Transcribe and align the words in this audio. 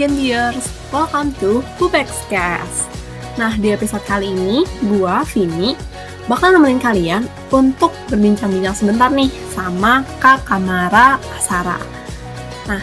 Genbiers, 0.00 0.64
welcome 0.88 1.28
to 1.44 1.60
Pupexcast. 1.76 2.88
Nah, 3.36 3.52
di 3.60 3.68
episode 3.68 4.00
kali 4.08 4.32
ini, 4.32 4.64
gua, 4.88 5.28
Vini, 5.28 5.76
bakal 6.24 6.56
nemenin 6.56 6.80
kalian 6.80 7.28
untuk 7.52 7.92
berbincang-bincang 8.08 8.72
sebentar 8.72 9.12
nih 9.12 9.28
sama 9.52 10.00
Kak 10.16 10.48
Kamara 10.48 11.20
Asara. 11.36 11.76
Nah, 12.64 12.80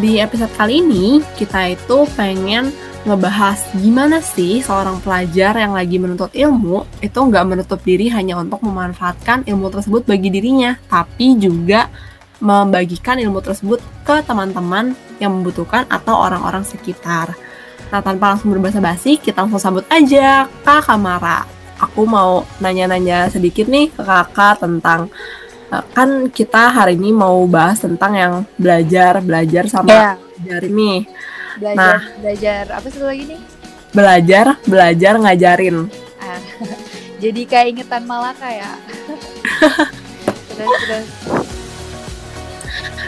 di 0.00 0.16
episode 0.16 0.48
kali 0.56 0.80
ini, 0.80 1.20
kita 1.36 1.76
itu 1.76 2.08
pengen 2.16 2.72
ngebahas 3.04 3.60
gimana 3.76 4.24
sih 4.24 4.64
seorang 4.64 5.04
pelajar 5.04 5.60
yang 5.60 5.76
lagi 5.76 6.00
menuntut 6.00 6.32
ilmu 6.32 6.88
itu 7.04 7.20
nggak 7.20 7.44
menutup 7.52 7.84
diri 7.84 8.08
hanya 8.08 8.40
untuk 8.40 8.64
memanfaatkan 8.64 9.44
ilmu 9.44 9.68
tersebut 9.68 10.08
bagi 10.08 10.32
dirinya, 10.32 10.80
tapi 10.88 11.36
juga 11.36 11.92
membagikan 12.40 13.20
ilmu 13.20 13.44
tersebut 13.44 13.84
ke 14.08 14.24
teman-teman 14.24 14.96
yang 15.18 15.32
membutuhkan 15.32 15.84
atau 15.86 16.16
orang-orang 16.16 16.62
sekitar. 16.62 17.32
Nah, 17.86 18.00
tanpa 18.00 18.34
langsung 18.34 18.50
berbahasa 18.50 18.78
basi, 18.78 19.14
kita 19.16 19.42
langsung 19.42 19.58
sambut 19.58 19.86
aja 19.86 20.50
Kak 20.62 20.86
Kamara. 20.86 21.46
Aku 21.78 22.02
mau 22.02 22.42
nanya-nanya 22.58 23.28
sedikit 23.28 23.68
nih 23.68 23.92
ke 23.92 24.00
kakak 24.00 24.58
tentang 24.58 25.12
eh, 25.68 25.84
kan 25.92 26.08
kita 26.28 26.72
hari 26.72 26.96
ini 26.96 27.12
mau 27.12 27.44
bahas 27.44 27.78
tentang 27.78 28.12
yang 28.12 28.32
belajar 28.56 29.20
belajar 29.20 29.68
sama 29.68 29.92
Iya. 29.92 30.10
belajar 30.16 30.62
nih 30.66 30.98
belajar 31.56 31.76
Nah. 31.76 31.98
belajar 32.16 32.62
apa 32.72 32.86
sih 32.88 33.00
lagi 33.00 33.24
nih 33.28 33.40
belajar 33.92 34.46
belajar 34.64 35.12
ngajarin 35.16 35.76
ah, 36.18 36.40
jadi 37.22 37.40
kayak 37.44 37.66
ingetan 37.72 38.04
Malaka 38.04 38.48
ya 38.48 38.72
terus 40.48 40.70
terus 40.80 41.06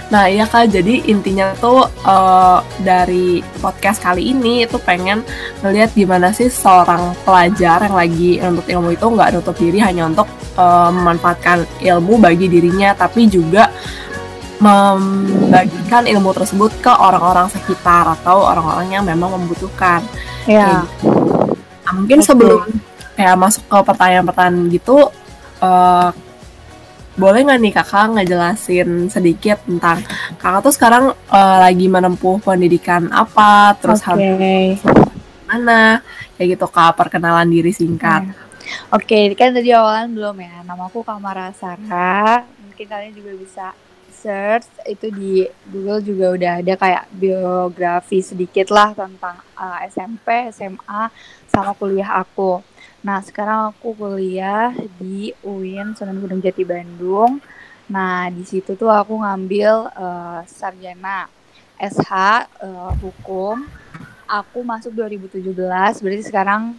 Nah 0.09 0.25
iya 0.25 0.48
kak, 0.48 0.73
jadi 0.73 1.05
intinya 1.05 1.53
tuh 1.61 1.84
eh, 1.84 2.59
dari 2.81 3.45
podcast 3.61 4.01
kali 4.01 4.33
ini 4.33 4.65
itu 4.65 4.81
pengen 4.81 5.20
ngeliat 5.61 5.92
gimana 5.92 6.33
sih 6.33 6.48
seorang 6.48 7.12
pelajar 7.28 7.84
yang 7.84 7.97
lagi 7.97 8.41
nuntut 8.41 8.65
ilmu 8.65 8.97
itu 8.97 9.05
nggak 9.05 9.37
nutup 9.37 9.56
diri 9.61 9.78
hanya 9.84 10.09
untuk 10.09 10.28
eh, 10.56 10.91
memanfaatkan 10.92 11.69
ilmu 11.84 12.17
bagi 12.17 12.48
dirinya, 12.48 12.97
tapi 12.97 13.28
juga 13.28 13.69
membagikan 14.59 16.03
ilmu 16.03 16.34
tersebut 16.34 16.83
ke 16.83 16.91
orang-orang 16.91 17.47
sekitar 17.47 18.11
atau 18.19 18.43
orang-orang 18.43 18.91
yang 18.91 19.05
memang 19.06 19.39
membutuhkan. 19.39 20.03
ya 20.48 20.83
Nah, 21.89 21.97
mungkin 21.97 22.20
Oke. 22.20 22.28
sebelum 22.28 22.69
kayak 23.17 23.41
masuk 23.41 23.65
ke 23.65 23.78
pertanyaan-pertanyaan 23.81 24.69
gitu, 24.69 25.09
eh, 25.65 26.09
boleh 27.19 27.43
nggak 27.43 27.61
nih 27.61 27.73
kakak 27.75 28.07
ngejelasin 28.15 29.11
sedikit 29.11 29.59
tentang 29.67 29.99
kakak 30.39 30.63
tuh 30.63 30.75
sekarang 30.75 31.05
eh, 31.11 31.59
lagi 31.67 31.87
menempuh 31.91 32.39
pendidikan 32.39 33.11
apa, 33.11 33.75
terus 33.77 34.01
oke. 34.07 34.15
harus 34.15 34.79
mana, 35.51 36.01
kayak 36.39 36.55
gitu 36.55 36.67
kak 36.71 36.95
perkenalan 36.95 37.51
diri 37.51 37.75
singkat. 37.75 38.31
oke 38.93 39.35
kan 39.35 39.51
tadi 39.51 39.75
awalan 39.75 40.15
belum 40.15 40.37
ya. 40.39 40.63
Namaku 40.63 41.03
Kamara 41.03 41.51
Sara 41.57 42.47
mungkin 42.63 42.87
kalian 42.87 43.15
juga 43.19 43.33
bisa 43.35 43.67
search. 44.15 44.71
Itu 44.87 45.11
di 45.11 45.43
Google 45.67 45.99
juga 46.07 46.27
udah 46.39 46.53
ada 46.63 46.75
kayak 46.79 47.05
biografi 47.11 48.23
sedikit 48.23 48.71
lah 48.71 48.95
tentang 48.95 49.43
uh, 49.59 49.83
SMP, 49.91 50.55
SMA, 50.55 51.11
sama 51.51 51.75
kuliah 51.75 52.23
aku. 52.23 52.63
Nah 53.03 53.23
sekarang 53.23 53.71
aku 53.71 53.95
kuliah 53.95 54.75
di 54.99 55.31
UIN 55.47 55.95
Sunan 55.95 56.19
Gunung 56.19 56.43
Jati 56.43 56.67
Bandung. 56.67 57.39
Nah 57.87 58.29
di 58.29 58.43
situ 58.43 58.75
tuh 58.75 58.91
aku 58.91 59.23
ngambil 59.23 59.91
uh, 59.95 60.41
sarjana 60.45 61.31
SH 61.78 62.12
uh, 62.62 62.93
hukum. 62.99 63.62
Aku 64.28 64.61
masuk 64.61 64.93
2017, 64.93 65.56
berarti 66.05 66.25
sekarang 66.28 66.77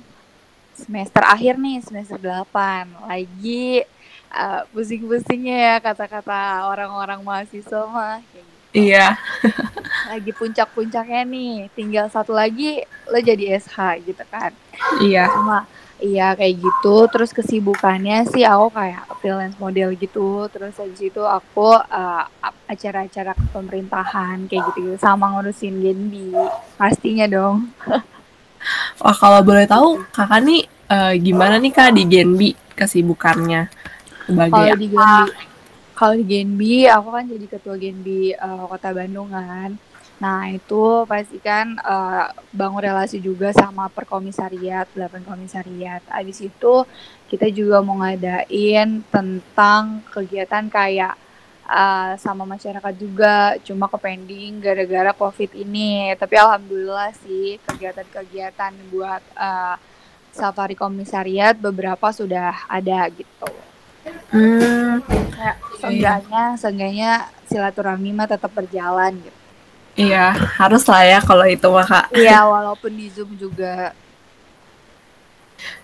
semester 0.77 1.25
akhir 1.25 1.57
nih 1.57 1.81
semester 1.81 2.21
8 2.21 3.09
lagi 3.09 3.81
uh, 4.29 4.69
pusing-pusingnya 4.69 5.57
ya 5.57 5.75
kata-kata 5.81 6.69
orang-orang 6.69 7.25
mahasiswa 7.25 7.89
mah 7.89 8.21
kayak 8.21 8.45
gitu. 8.45 8.57
Iya, 8.69 9.17
lagi 10.13 10.31
puncak-puncaknya 10.33 11.21
nih 11.25 11.73
tinggal 11.73 12.05
satu 12.09 12.37
lagi 12.37 12.85
lo 13.09 13.17
jadi 13.17 13.57
SH 13.57 14.05
gitu 14.05 14.23
kan 14.29 14.53
iya, 15.01 15.29
cuma 15.29 15.65
iya 15.99 16.35
kayak 16.35 16.59
gitu. 16.59 16.95
Terus 17.11 17.31
kesibukannya 17.35 18.27
sih 18.31 18.43
aku 18.43 18.73
kayak 18.73 19.03
freelance 19.19 19.57
model 19.59 19.93
gitu. 19.95 20.47
Terus 20.51 20.75
habis 20.79 20.99
itu 20.99 21.21
aku 21.23 21.75
uh, 21.75 22.25
acara-acara 22.67 23.35
pemerintahan 23.51 24.47
kayak 24.47 24.73
gitu, 24.73 24.95
sama 24.97 25.31
ngurusin 25.35 25.79
Genbi 25.79 26.33
pastinya 26.79 27.27
dong. 27.27 27.69
Wah 29.01 29.15
kalau 29.15 29.39
boleh 29.39 29.63
tahu 29.63 30.03
kakak 30.11 30.43
nih 30.43 30.61
eh, 30.91 31.13
gimana 31.23 31.55
nih 31.57 31.71
kak 31.71 31.95
di 31.95 32.03
Genbi 32.03 32.49
kesibukannya? 32.75 33.71
Sebagai 34.27 34.51
kalau 34.51 34.75
di 34.75 34.87
Genbi 34.91 35.31
kalau 35.95 36.13
di 36.15 36.25
Genbi 36.27 36.75
aku 36.87 37.07
kan 37.11 37.23
jadi 37.27 37.45
ketua 37.47 37.75
Genbi 37.79 38.35
eh, 38.35 38.63
Kota 38.67 38.89
Bandung 38.91 39.31
kan 39.31 39.79
nah 40.19 40.51
itu 40.51 41.07
pasti 41.07 41.39
kan 41.39 41.79
eh, 41.79 42.27
bangun 42.51 42.83
relasi 42.83 43.23
juga 43.23 43.55
sama 43.55 43.87
perkomisariat 43.87 44.87
8 44.91 45.23
komisariat. 45.23 46.03
Abis 46.11 46.43
itu 46.43 46.73
kita 47.31 47.47
juga 47.47 47.79
mau 47.79 48.03
ngadain 48.03 48.99
tentang 49.07 50.03
kegiatan 50.11 50.67
kayak 50.67 51.15
eh, 51.63 52.11
sama 52.19 52.43
masyarakat 52.43 52.93
juga 52.99 53.55
cuma 53.63 53.87
ke 53.87 53.97
pending 53.97 54.59
gara-gara 54.59 55.11
covid 55.15 55.55
ini. 55.55 56.11
Tapi 56.19 56.35
alhamdulillah 56.35 57.15
sih 57.23 57.55
kegiatan-kegiatan 57.63 58.73
buat 58.91 59.23
eh, 59.39 59.75
safari 60.35 60.75
komisariat 60.75 61.55
beberapa 61.57 62.11
sudah 62.11 62.67
ada 62.67 63.07
gitu. 63.09 63.49
Hmm, 64.29 65.01
kayak 65.33 65.57
seenggaknya 65.81 66.43
seenggaknya 66.55 67.11
silaturahmi 67.49 68.13
mah 68.13 68.27
tetap 68.29 68.51
berjalan 68.53 69.17
gitu. 69.19 69.38
Iya 69.99 70.31
harus 70.55 70.87
lah 70.87 71.03
ya 71.03 71.19
kalau 71.19 71.43
itu 71.43 71.67
mah 71.67 71.83
kak. 71.83 72.05
Iya 72.15 72.47
walaupun 72.47 72.91
di 72.95 73.11
zoom 73.11 73.35
juga. 73.35 73.91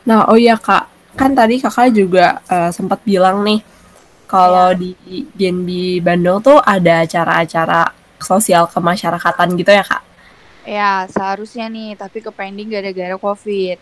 Nah, 0.08 0.30
oh 0.30 0.38
iya 0.40 0.56
Kak, 0.56 1.16
kan 1.18 1.34
tadi 1.34 1.60
Kakak 1.60 1.92
juga 1.92 2.40
eh, 2.48 2.72
sempat 2.72 3.02
bilang 3.04 3.44
nih 3.44 3.60
kalau 4.26 4.74
di 4.74 4.96
Genbi 5.36 6.02
Bandung 6.02 6.42
tuh 6.42 6.58
ada 6.62 7.06
acara-acara 7.06 7.94
sosial 8.22 8.66
kemasyarakatan 8.70 9.58
gitu 9.60 9.72
ya 9.74 9.84
Kak. 9.86 10.04
Ya 10.66 11.06
seharusnya 11.10 11.70
nih 11.70 11.94
tapi 11.98 12.22
ke 12.22 12.32
pending 12.34 12.74
gara-gara 12.74 13.18
covid. 13.18 13.78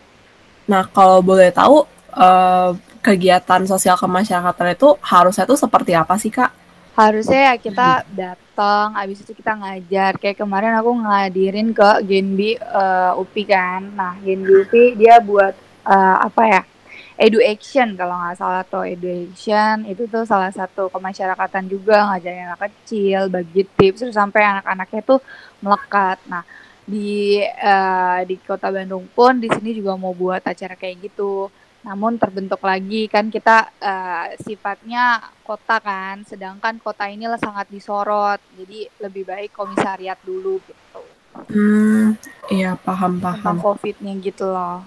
Nah, 0.68 0.88
kalau 0.90 1.20
boleh 1.20 1.52
tahu 1.52 1.84
eh, 2.16 2.72
kegiatan 3.04 3.62
sosial 3.68 4.00
kemasyarakatan 4.00 4.80
itu 4.80 4.96
harusnya 5.04 5.44
tuh 5.44 5.60
seperti 5.60 5.92
apa 5.94 6.16
sih 6.16 6.32
Kak? 6.32 6.63
Harusnya 6.94 7.50
ya 7.50 7.56
kita 7.58 8.06
datang, 8.14 8.94
abis 8.94 9.26
itu 9.26 9.34
kita 9.34 9.58
ngajar. 9.58 10.14
Kayak 10.22 10.46
kemarin 10.46 10.78
aku 10.78 10.94
ngadirin 10.94 11.74
ke 11.74 11.90
Genbi 12.06 12.54
eh, 12.54 13.12
UPI 13.18 13.44
kan. 13.50 13.82
Nah 13.98 14.14
Genbi 14.22 14.62
UPI 14.62 14.94
dia 14.94 15.18
buat 15.18 15.58
eh, 15.90 16.18
apa 16.22 16.44
ya? 16.46 16.62
Edu 17.14 17.38
Action 17.46 17.94
kalau 17.94 18.18
nggak 18.18 18.38
salah 18.42 18.66
tuh 18.66 18.90
Edu 18.90 19.06
Action 19.06 19.86
itu 19.86 20.10
tuh 20.10 20.26
salah 20.26 20.50
satu 20.50 20.90
kemasyarakatan 20.90 21.70
juga 21.70 22.10
ngajarin 22.10 22.50
anak 22.50 22.70
kecil 22.70 23.30
bagi 23.30 23.70
tips 23.78 24.02
terus 24.02 24.18
sampai 24.18 24.42
anak-anaknya 24.42 25.02
tuh 25.06 25.20
melekat. 25.62 26.18
Nah 26.30 26.42
di 26.86 27.42
eh, 27.42 28.20
di 28.30 28.36
kota 28.42 28.70
Bandung 28.74 29.06
pun 29.14 29.38
di 29.42 29.50
sini 29.50 29.78
juga 29.78 29.98
mau 29.98 30.14
buat 30.14 30.42
acara 30.46 30.78
kayak 30.78 31.10
gitu. 31.10 31.50
Namun 31.84 32.16
terbentuk 32.16 32.64
lagi 32.64 33.12
kan 33.12 33.28
kita 33.28 33.68
eh, 33.80 34.28
sifatnya 34.40 35.20
kota 35.44 35.84
kan, 35.84 36.24
sedangkan 36.24 36.80
kota 36.80 37.12
ini 37.12 37.28
lah 37.28 37.40
sangat 37.40 37.68
disorot. 37.68 38.40
Jadi 38.56 38.88
lebih 39.04 39.28
baik 39.28 39.52
komisariat 39.52 40.16
dulu 40.24 40.64
gitu. 40.64 41.00
Hmm, 41.52 42.16
iya 42.48 42.78
Tentang 42.78 42.84
paham-paham. 42.88 43.56
covidnya 43.60 44.14
gitu 44.24 44.48
loh. 44.48 44.86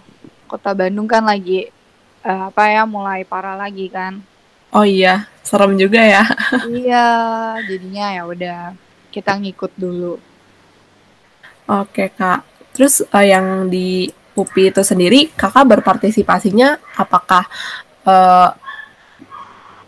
Kota 0.48 0.72
Bandung 0.72 1.04
kan 1.04 1.20
lagi 1.24 1.68
eh, 2.24 2.42
apa 2.48 2.62
ya 2.72 2.82
mulai 2.88 3.22
parah 3.28 3.54
lagi 3.54 3.92
kan. 3.92 4.18
Oh 4.72 4.84
iya, 4.84 5.28
serem 5.44 5.76
juga 5.76 6.00
ya. 6.00 6.24
iya, 6.80 7.06
jadinya 7.64 8.06
ya 8.12 8.22
udah 8.24 8.60
kita 9.12 9.36
ngikut 9.36 9.72
dulu. 9.76 10.16
Oke 11.66 12.08
Kak. 12.08 12.40
Terus 12.72 13.04
eh, 13.04 13.26
yang 13.32 13.68
di 13.68 14.08
UPI 14.36 14.70
itu 14.70 14.82
sendiri, 14.84 15.32
Kakak 15.32 15.64
berpartisipasinya 15.64 16.76
apakah 16.94 17.48
eh, 18.04 18.50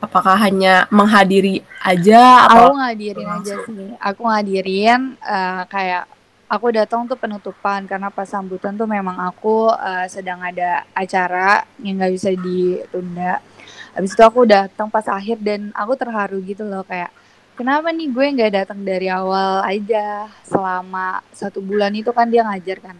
apakah 0.00 0.36
hanya 0.40 0.88
menghadiri 0.88 1.62
aja 1.84 2.48
atau 2.48 2.72
Aku 2.72 2.78
ngadirin 2.80 3.28
aja 3.28 3.54
sih. 3.66 3.88
Aku 4.00 4.20
ngadirin 4.24 5.00
eh, 5.20 5.62
kayak 5.68 6.04
aku 6.48 6.66
datang 6.72 7.04
tuh 7.04 7.20
penutupan 7.20 7.84
karena 7.84 8.08
pas 8.08 8.24
sambutan 8.24 8.72
tuh 8.72 8.88
memang 8.88 9.20
aku 9.20 9.68
eh, 9.68 10.06
sedang 10.08 10.40
ada 10.40 10.88
acara 10.96 11.68
yang 11.84 12.00
nggak 12.00 12.12
bisa 12.16 12.30
ditunda. 12.32 13.44
Habis 13.92 14.14
itu 14.14 14.22
aku 14.22 14.46
datang 14.48 14.88
pas 14.88 15.04
akhir 15.10 15.42
dan 15.44 15.74
aku 15.76 15.92
terharu 15.98 16.38
gitu 16.46 16.62
loh 16.64 16.86
kayak 16.86 17.10
kenapa 17.58 17.90
nih 17.90 18.08
gue 18.14 18.26
nggak 18.38 18.52
datang 18.54 18.86
dari 18.86 19.10
awal 19.10 19.66
aja 19.66 20.30
selama 20.46 21.18
satu 21.34 21.58
bulan 21.58 21.90
itu 21.90 22.14
kan 22.14 22.30
dia 22.30 22.46
ngajar 22.46 22.78
kan 22.78 22.96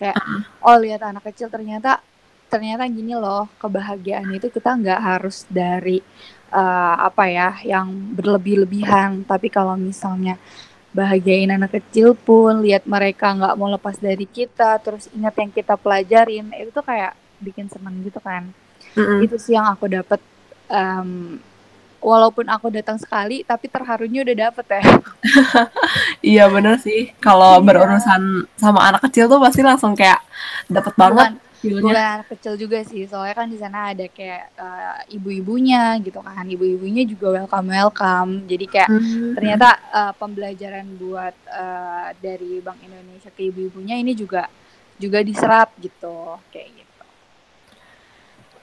kayak 0.00 0.16
oh 0.64 0.76
lihat 0.80 1.04
anak 1.04 1.28
kecil 1.28 1.52
ternyata 1.52 2.00
ternyata 2.48 2.88
gini 2.88 3.12
loh 3.14 3.46
kebahagiaan 3.60 4.32
itu 4.32 4.48
kita 4.48 4.74
nggak 4.74 5.00
harus 5.00 5.44
dari 5.46 6.00
uh, 6.50 6.96
apa 6.98 7.30
ya 7.30 7.50
yang 7.62 7.92
berlebih-lebihan. 8.16 9.22
Tapi 9.28 9.52
kalau 9.52 9.78
misalnya 9.78 10.40
bahagiain 10.90 11.52
anak 11.54 11.78
kecil 11.78 12.18
pun 12.18 12.66
lihat 12.66 12.82
mereka 12.88 13.30
nggak 13.30 13.54
mau 13.54 13.70
lepas 13.70 13.94
dari 14.02 14.26
kita 14.26 14.82
terus 14.82 15.06
ingat 15.14 15.38
yang 15.38 15.50
kita 15.54 15.78
pelajarin 15.78 16.50
itu 16.58 16.74
tuh 16.74 16.82
kayak 16.82 17.14
bikin 17.38 17.70
seneng 17.70 18.02
gitu 18.02 18.18
kan. 18.18 18.50
Mm-hmm. 18.90 19.22
itu 19.22 19.36
sih 19.38 19.54
yang 19.54 19.70
aku 19.70 19.86
dapat 19.86 20.18
um, 20.66 21.38
walaupun 22.00 22.48
aku 22.48 22.72
datang 22.72 22.96
sekali 22.96 23.44
tapi 23.44 23.68
terharunya 23.68 24.24
udah 24.24 24.36
dapet 24.48 24.66
ya. 24.68 24.82
Iya 26.20 26.44
bener 26.52 26.76
sih. 26.80 27.12
Kalau 27.20 27.60
iya. 27.60 27.64
berurusan 27.64 28.44
sama 28.56 28.88
anak 28.88 29.04
kecil 29.08 29.28
tuh 29.28 29.40
pasti 29.40 29.60
langsung 29.64 29.96
kayak 29.96 30.20
dapet 30.68 30.92
banget 30.96 31.36
bukan, 31.64 31.92
anak 31.92 32.28
kecil 32.36 32.56
juga 32.56 32.80
sih. 32.84 33.04
Soalnya 33.04 33.36
kan 33.36 33.48
di 33.48 33.58
sana 33.60 33.92
ada 33.92 34.04
kayak 34.08 34.52
uh, 34.56 35.00
ibu-ibunya 35.12 35.96
gitu 36.00 36.20
kan. 36.20 36.44
Ibu-ibunya 36.44 37.04
juga 37.04 37.40
welcome 37.40 37.68
welcome 37.72 38.30
jadi 38.48 38.64
kayak 38.68 38.90
hmm. 38.92 39.32
ternyata 39.36 39.68
uh, 39.92 40.12
pembelajaran 40.16 40.86
buat 40.96 41.36
uh, 41.52 42.08
dari 42.20 42.60
Bank 42.64 42.80
Indonesia 42.84 43.28
ke 43.32 43.48
ibu-ibunya 43.48 44.00
ini 44.00 44.16
juga 44.16 44.48
juga 45.00 45.24
diserap 45.24 45.72
gitu 45.80 46.36
kayak 46.52 46.79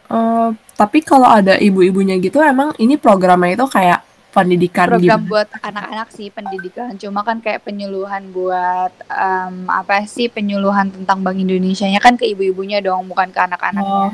Uh, 0.07 0.55
tapi 0.79 1.03
kalau 1.03 1.27
ada 1.27 1.59
ibu-ibunya 1.59 2.15
gitu 2.21 2.39
emang 2.39 2.71
ini 2.79 2.95
programnya 2.95 3.59
itu 3.59 3.67
kayak 3.67 4.07
pendidikan 4.31 4.93
program 4.93 5.19
gitu. 5.25 5.31
buat 5.33 5.49
anak-anak 5.65 6.07
sih 6.13 6.27
pendidikan. 6.29 6.93
Cuma 7.01 7.25
kan 7.25 7.41
kayak 7.41 7.65
penyuluhan 7.65 8.29
buat 8.29 8.93
um, 9.09 9.65
apa 9.65 10.05
sih 10.05 10.29
penyuluhan 10.29 10.93
tentang 10.93 11.25
Bank 11.25 11.41
Indonesia 11.41 11.89
nya 11.89 11.97
kan 11.97 12.13
ke 12.13 12.29
ibu-ibunya 12.29 12.77
dong 12.83 13.09
bukan 13.09 13.33
ke 13.33 13.39
anak-anaknya. 13.41 14.13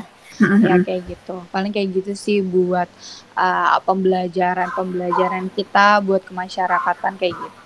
ya 0.64 0.80
kayak 0.82 1.02
gitu. 1.06 1.44
Paling 1.52 1.70
kayak 1.70 1.88
gitu 2.00 2.12
sih 2.16 2.40
buat 2.40 2.88
uh, 3.36 3.78
pembelajaran 3.84 4.72
pembelajaran 4.72 5.52
kita 5.52 6.00
buat 6.00 6.24
kemasyarakatan 6.24 7.20
kayak 7.20 7.34
gitu. 7.36 7.58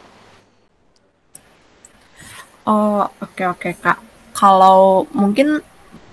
Oh 2.69 3.07
oke 3.07 3.33
okay, 3.33 3.47
oke 3.49 3.61
okay, 3.65 3.73
kak. 3.79 3.99
Kalau 4.37 5.09
mungkin 5.17 5.65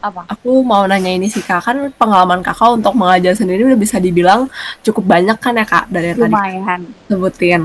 apa? 0.05 0.21
Aku 0.29 0.61
mau 0.61 0.85
nanya 0.85 1.09
ini 1.09 1.27
sih 1.27 1.41
kak, 1.41 1.65
kan 1.65 1.77
pengalaman 1.97 2.45
kakak 2.45 2.77
untuk 2.77 2.93
mengajar 2.93 3.33
sendiri 3.33 3.65
udah 3.65 3.79
bisa 3.79 3.97
dibilang 3.97 4.45
cukup 4.85 5.03
banyak 5.05 5.37
kan 5.41 5.57
ya 5.57 5.65
kak 5.65 5.85
dari 5.89 6.13
Lumayan. 6.13 6.85
tadi 6.85 7.09
sebutin. 7.09 7.61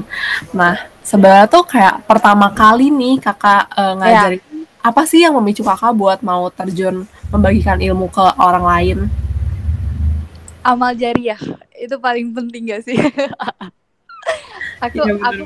Nah 0.56 0.74
sebenarnya 1.04 1.46
tuh 1.50 1.64
kayak 1.68 2.06
pertama 2.08 2.48
kali 2.52 2.88
nih 2.88 3.20
kakak 3.20 3.68
uh, 3.76 3.94
ngajarin 3.98 4.40
ya. 4.40 4.64
apa 4.80 5.02
sih 5.04 5.20
yang 5.24 5.36
memicu 5.36 5.60
kakak 5.60 5.92
buat 5.92 6.18
mau 6.24 6.48
terjun 6.48 7.04
membagikan 7.28 7.76
ilmu 7.76 8.08
ke 8.08 8.24
orang 8.40 8.64
lain? 8.64 8.98
Amal 10.60 10.92
jariah 10.96 11.40
itu 11.80 11.96
paling 11.96 12.36
penting 12.36 12.68
gak 12.68 12.84
sih? 12.84 12.96
aku 14.84 14.96
ya, 15.00 15.16
aku 15.16 15.44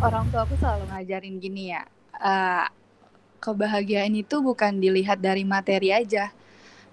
orang 0.00 0.24
tua 0.28 0.44
aku 0.44 0.54
selalu 0.60 0.84
ngajarin 0.92 1.34
gini 1.40 1.72
ya. 1.72 1.82
Uh, 2.20 2.68
kebahagiaan 3.42 4.14
itu 4.14 4.38
bukan 4.38 4.78
dilihat 4.78 5.18
dari 5.18 5.42
materi 5.42 5.90
aja. 5.90 6.30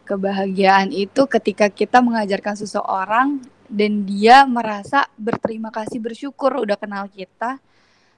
Kebahagiaan 0.10 0.90
itu 0.90 1.30
ketika 1.30 1.70
kita 1.70 2.02
mengajarkan 2.02 2.58
seseorang 2.58 3.38
dan 3.70 4.02
dia 4.10 4.42
merasa 4.50 5.06
berterima 5.14 5.70
kasih, 5.70 6.02
bersyukur 6.02 6.58
udah 6.66 6.74
kenal 6.74 7.06
kita, 7.06 7.62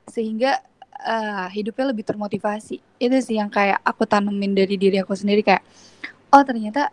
sehingga 0.08 0.64
uh, 1.04 1.52
hidupnya 1.52 1.92
lebih 1.92 2.08
termotivasi. 2.08 2.80
Itu 2.96 3.20
sih 3.20 3.36
yang 3.36 3.52
kayak 3.52 3.84
aku 3.84 4.08
tanemin 4.08 4.56
dari 4.56 4.80
diri 4.80 5.04
aku 5.04 5.12
sendiri 5.12 5.44
kayak, 5.44 5.68
oh 6.32 6.40
ternyata 6.48 6.88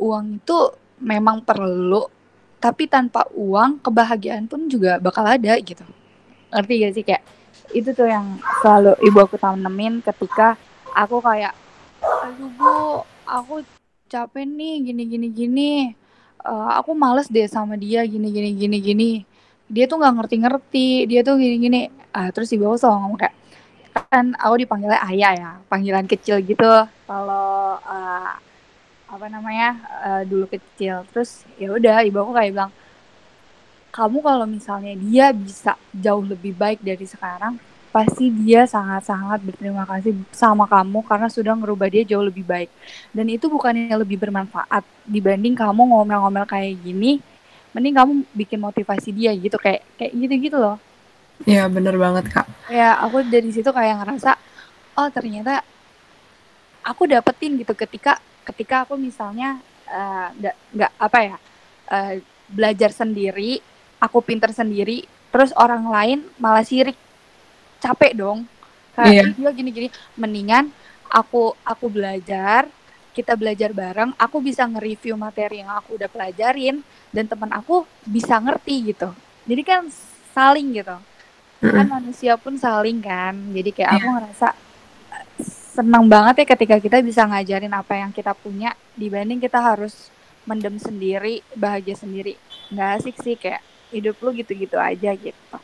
uang 0.00 0.40
itu 0.40 0.58
memang 1.04 1.44
perlu, 1.44 2.08
tapi 2.56 2.88
tanpa 2.88 3.28
uang 3.36 3.84
kebahagiaan 3.84 4.48
pun 4.48 4.64
juga 4.72 4.96
bakal 4.96 5.28
ada 5.28 5.52
gitu. 5.60 5.84
Ngerti 6.48 6.72
gak 6.80 6.92
sih 6.96 7.04
kayak 7.04 7.22
itu 7.72 7.90
tuh 7.96 8.08
yang 8.08 8.38
selalu 8.60 8.94
ibu 9.02 9.18
aku 9.24 9.36
tanemin 9.40 10.04
ketika 10.04 10.60
aku 10.92 11.24
kayak 11.24 11.56
aduh 12.02 12.50
bu 12.54 12.72
aku 13.24 13.64
capek 14.12 14.44
nih 14.44 14.74
gini 14.84 15.02
gini 15.08 15.28
gini. 15.32 15.72
Uh, 16.42 16.74
aku 16.74 16.92
males 16.92 17.30
deh 17.30 17.46
sama 17.46 17.78
dia 17.78 18.04
gini 18.04 18.28
gini 18.28 18.50
gini 18.52 18.78
gini. 18.82 19.10
Dia 19.72 19.88
tuh 19.88 19.96
nggak 20.02 20.14
ngerti 20.20 20.36
ngerti 20.42 20.88
dia 21.08 21.20
tuh 21.24 21.40
gini 21.40 21.56
gini. 21.56 21.80
Uh, 22.12 22.28
terus 22.34 22.52
ibu 22.52 22.68
aku 22.68 22.76
selalu 22.76 22.98
ngomong 23.00 23.20
kayak 23.24 23.34
kan 24.12 24.36
aku 24.36 24.54
dipanggilnya 24.64 25.00
ayah 25.08 25.32
ya 25.32 25.50
panggilan 25.70 26.04
kecil 26.04 26.44
gitu. 26.44 26.68
Kalau 27.08 27.80
uh, 27.80 28.32
apa 29.08 29.26
namanya 29.32 29.80
uh, 30.04 30.22
dulu 30.28 30.50
kecil. 30.50 31.08
Terus 31.14 31.48
ya 31.56 31.72
udah 31.72 32.04
ibu 32.04 32.20
aku 32.20 32.32
kayak 32.36 32.52
bilang 32.52 32.72
kamu 33.92 34.18
kalau 34.24 34.48
misalnya 34.48 34.96
dia 34.96 35.30
bisa 35.36 35.76
jauh 35.92 36.24
lebih 36.24 36.56
baik 36.56 36.80
dari 36.80 37.04
sekarang 37.04 37.60
pasti 37.92 38.32
dia 38.32 38.64
sangat-sangat 38.64 39.44
berterima 39.44 39.84
kasih 39.84 40.16
sama 40.32 40.64
kamu 40.64 41.04
karena 41.04 41.28
sudah 41.28 41.52
merubah 41.52 41.92
dia 41.92 42.00
jauh 42.08 42.24
lebih 42.24 42.40
baik. 42.40 42.72
Dan 43.12 43.28
itu 43.28 43.52
bukannya 43.52 43.92
lebih 44.00 44.16
bermanfaat 44.16 44.80
dibanding 45.04 45.52
kamu 45.52 45.92
ngomel-ngomel 45.92 46.48
kayak 46.48 46.80
gini, 46.80 47.20
mending 47.76 47.92
kamu 47.92 48.12
bikin 48.32 48.58
motivasi 48.64 49.12
dia 49.12 49.36
gitu 49.36 49.60
kayak 49.60 49.84
kayak 50.00 50.12
gitu-gitu 50.16 50.56
loh. 50.56 50.80
Iya 51.44 51.68
bener 51.68 52.00
banget 52.00 52.32
kak. 52.32 52.48
Ya 52.72 52.96
aku 52.96 53.28
dari 53.28 53.52
situ 53.52 53.68
kayak 53.68 54.00
ngerasa 54.00 54.40
oh 54.96 55.08
ternyata 55.12 55.60
aku 56.80 57.04
dapetin 57.04 57.60
gitu 57.60 57.76
ketika 57.76 58.16
ketika 58.48 58.88
aku 58.88 58.96
misalnya 58.96 59.60
uh, 59.92 60.32
nggak 60.72 60.92
apa 60.96 61.18
ya 61.20 61.36
uh, 61.92 62.12
belajar 62.48 62.88
sendiri, 62.88 63.60
aku 64.02 64.18
pinter 64.18 64.50
sendiri, 64.50 65.06
terus 65.30 65.54
orang 65.54 65.86
lain 65.86 66.18
malah 66.42 66.66
sirik 66.66 66.98
capek 67.82 68.14
dong 68.14 68.46
kayak 68.94 69.34
yeah. 69.34 69.50
dia 69.50 69.50
gini-gini 69.50 69.88
mendingan 70.14 70.68
aku 71.08 71.56
aku 71.64 71.88
belajar 71.88 72.68
kita 73.12 73.36
belajar 73.36 73.74
bareng 73.74 74.14
aku 74.16 74.40
bisa 74.40 74.64
nge-review 74.64 75.18
materi 75.18 75.60
yang 75.64 75.72
aku 75.74 75.96
udah 75.96 76.08
pelajarin 76.08 76.80
dan 77.12 77.24
teman 77.26 77.50
aku 77.52 77.84
bisa 78.04 78.38
ngerti 78.38 78.94
gitu 78.94 79.10
jadi 79.48 79.62
kan 79.64 79.82
saling 80.32 80.76
gitu 80.76 80.96
mm. 81.64 81.72
kan 81.72 81.86
manusia 81.88 82.36
pun 82.36 82.54
saling 82.56 83.00
kan 83.00 83.34
jadi 83.50 83.70
kayak 83.72 83.88
yeah. 83.88 83.98
aku 83.98 84.06
iya. 84.06 84.14
ngerasa 84.20 84.48
senang 85.72 86.04
banget 86.04 86.44
ya 86.44 86.46
ketika 86.52 86.76
kita 86.76 87.00
bisa 87.00 87.24
ngajarin 87.24 87.72
apa 87.72 87.96
yang 87.96 88.12
kita 88.12 88.36
punya 88.36 88.76
dibanding 88.92 89.40
kita 89.40 89.56
harus 89.56 90.12
mendem 90.44 90.76
sendiri 90.76 91.40
bahagia 91.56 91.96
sendiri 91.96 92.36
nggak 92.68 92.88
asik 93.00 93.16
sih 93.24 93.40
kayak 93.40 93.64
hidup 93.92 94.16
lu 94.24 94.32
gitu-gitu 94.32 94.80
aja 94.80 95.12
gitu 95.12 95.56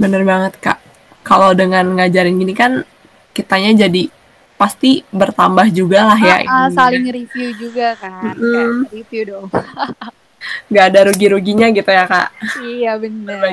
Bener 0.00 0.24
banget 0.24 0.56
kak. 0.56 0.80
Kalau 1.20 1.52
dengan 1.52 1.84
ngajarin 2.00 2.40
gini 2.40 2.56
kan 2.56 2.88
kitanya 3.36 3.84
jadi 3.84 4.08
pasti 4.56 5.04
bertambah 5.12 5.68
juga 5.76 6.08
lah 6.08 6.16
ya. 6.16 6.36
Ah, 6.48 6.64
ah, 6.64 6.66
saling 6.72 7.04
review 7.04 7.52
juga 7.60 7.92
kan. 8.00 8.32
Mm 8.32 8.40
-hmm. 8.40 8.72
review 8.88 9.22
dong. 9.28 9.46
Gak 10.72 10.84
ada 10.88 11.12
rugi-ruginya 11.12 11.68
gitu 11.68 11.92
ya 11.92 12.08
kak. 12.08 12.32
Iya 12.64 12.96
bener. 12.96 13.44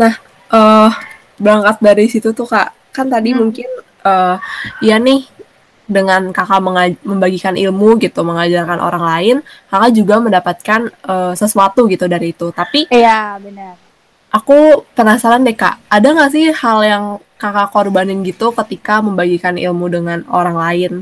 Nah, 0.00 0.12
uh, 0.48 0.88
berangkat 1.36 1.76
dari 1.84 2.08
situ 2.08 2.32
tuh 2.32 2.48
kak, 2.48 2.72
kan 2.96 3.12
tadi 3.12 3.36
hmm. 3.36 3.38
mungkin 3.38 3.68
uh, 4.08 4.40
ya 4.80 4.96
nih 4.96 5.28
dengan 5.86 6.34
kakak 6.34 6.60
membagikan 7.06 7.54
ilmu 7.54 7.98
gitu, 8.02 8.26
mengajarkan 8.26 8.82
orang 8.82 9.04
lain, 9.06 9.36
kakak 9.70 9.90
juga 9.94 10.14
mendapatkan 10.18 10.80
uh, 11.06 11.32
sesuatu 11.32 11.86
gitu 11.86 12.10
dari 12.10 12.34
itu. 12.34 12.50
Tapi 12.50 12.90
iya 12.90 13.38
benar 13.38 13.86
aku 14.36 14.84
penasaran 14.92 15.46
deh 15.46 15.56
kak, 15.56 15.80
ada 15.88 16.08
nggak 16.12 16.32
sih 16.32 16.52
hal 16.52 16.78
yang 16.84 17.04
kakak 17.40 17.72
korbanin 17.72 18.20
gitu 18.20 18.52
ketika 18.52 19.00
membagikan 19.00 19.56
ilmu 19.56 19.88
dengan 19.88 20.24
orang 20.28 20.56
lain? 20.56 20.92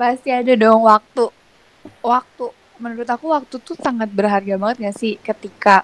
Pasti 0.00 0.32
ada 0.32 0.52
dong 0.56 0.88
waktu. 0.88 1.28
Waktu, 2.00 2.46
menurut 2.80 3.08
aku 3.08 3.34
waktu 3.34 3.54
tuh 3.60 3.76
sangat 3.76 4.08
berharga 4.08 4.54
banget 4.54 4.90
gak 4.90 4.96
sih 4.96 5.18
ketika 5.18 5.82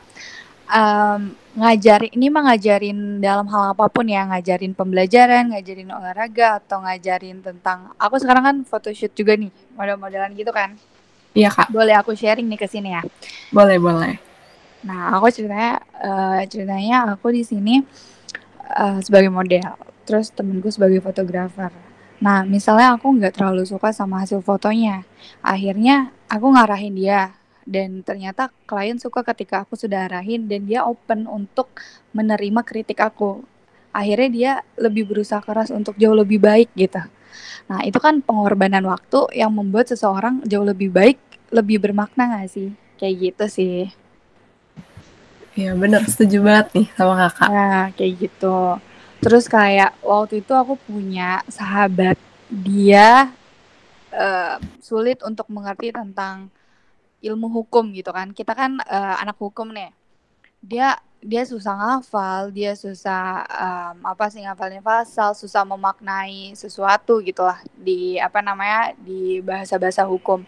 um, 0.68 1.34
ngajarin, 1.58 2.12
ini 2.14 2.30
mah 2.30 2.52
ngajarin 2.52 3.18
dalam 3.18 3.48
hal 3.50 3.74
apa 3.74 3.90
pun 3.90 4.06
ya, 4.06 4.28
ngajarin 4.28 4.76
pembelajaran, 4.76 5.50
ngajarin 5.50 5.90
olahraga, 5.90 6.62
atau 6.62 6.84
ngajarin 6.84 7.42
tentang, 7.42 7.90
aku 7.98 8.20
sekarang 8.20 8.44
kan 8.44 8.56
photoshoot 8.62 9.12
juga 9.16 9.34
nih, 9.34 9.50
model-modelan 9.74 10.30
gitu 10.38 10.54
kan. 10.54 10.78
Iya 11.34 11.50
kak. 11.50 11.68
Boleh 11.74 11.98
aku 11.98 12.14
sharing 12.14 12.46
nih 12.46 12.58
ke 12.60 12.66
sini 12.70 12.94
ya? 12.94 13.02
Boleh, 13.50 13.76
boleh. 13.78 14.16
Nah, 14.86 15.18
aku 15.18 15.30
ceritanya 15.34 15.82
uh, 15.98 16.40
ceritanya 16.46 17.10
aku 17.14 17.34
di 17.34 17.42
sini 17.42 17.82
uh, 18.78 19.02
sebagai 19.02 19.28
model, 19.28 19.74
terus 20.06 20.30
temenku 20.30 20.70
sebagai 20.70 21.02
fotografer. 21.02 21.74
Nah, 22.18 22.42
misalnya 22.42 22.98
aku 22.98 23.14
nggak 23.14 23.38
terlalu 23.38 23.62
suka 23.62 23.94
sama 23.94 24.22
hasil 24.26 24.42
fotonya, 24.42 25.06
akhirnya 25.38 26.10
aku 26.26 26.50
ngarahin 26.50 26.94
dia 26.94 27.37
dan 27.68 28.00
ternyata 28.00 28.48
klien 28.64 28.96
suka 28.96 29.20
ketika 29.20 29.68
aku 29.68 29.76
sudah 29.76 30.08
arahin 30.08 30.48
dan 30.48 30.64
dia 30.64 30.88
open 30.88 31.28
untuk 31.28 31.68
menerima 32.16 32.64
kritik 32.64 33.04
aku. 33.04 33.44
Akhirnya 33.92 34.28
dia 34.32 34.52
lebih 34.80 35.04
berusaha 35.04 35.44
keras 35.44 35.68
untuk 35.68 35.92
jauh 36.00 36.16
lebih 36.16 36.40
baik 36.40 36.72
gitu. 36.72 37.04
Nah 37.68 37.84
itu 37.84 38.00
kan 38.00 38.24
pengorbanan 38.24 38.88
waktu 38.88 39.36
yang 39.36 39.52
membuat 39.52 39.92
seseorang 39.92 40.40
jauh 40.48 40.64
lebih 40.64 40.88
baik 40.88 41.20
lebih 41.52 41.76
bermakna 41.84 42.40
gak 42.40 42.48
sih? 42.48 42.72
Kayak 42.96 43.14
gitu 43.20 43.44
sih. 43.52 43.78
Iya 45.58 45.74
bener, 45.74 46.06
setuju 46.08 46.38
banget 46.40 46.66
nih 46.72 46.88
sama 46.94 47.14
kakak. 47.28 47.48
Nah, 47.50 47.84
kayak 47.98 48.12
gitu. 48.22 48.58
Terus 49.18 49.44
kayak 49.50 49.90
waktu 50.06 50.40
itu 50.40 50.54
aku 50.54 50.78
punya 50.86 51.42
sahabat, 51.50 52.14
dia 52.46 53.34
uh, 54.14 54.56
sulit 54.78 55.18
untuk 55.26 55.50
mengerti 55.50 55.90
tentang 55.90 56.54
ilmu 57.22 57.46
hukum 57.50 57.90
gitu 57.94 58.10
kan. 58.14 58.30
Kita 58.34 58.52
kan 58.54 58.78
uh, 58.82 59.16
anak 59.22 59.38
hukum 59.38 59.70
nih. 59.74 59.90
Dia 60.58 60.98
dia 61.18 61.42
susah 61.42 61.74
ngafal, 61.74 62.54
dia 62.54 62.78
susah 62.78 63.42
um, 63.50 64.06
apa 64.06 64.30
sih 64.30 64.38
ngafalin 64.38 64.78
pasal, 64.78 65.34
susah 65.34 65.66
memaknai 65.66 66.54
sesuatu 66.54 67.18
gitu 67.26 67.42
lah 67.42 67.58
di 67.74 68.22
apa 68.22 68.38
namanya 68.38 68.94
di 69.02 69.42
bahasa-bahasa 69.42 70.06
hukum. 70.06 70.46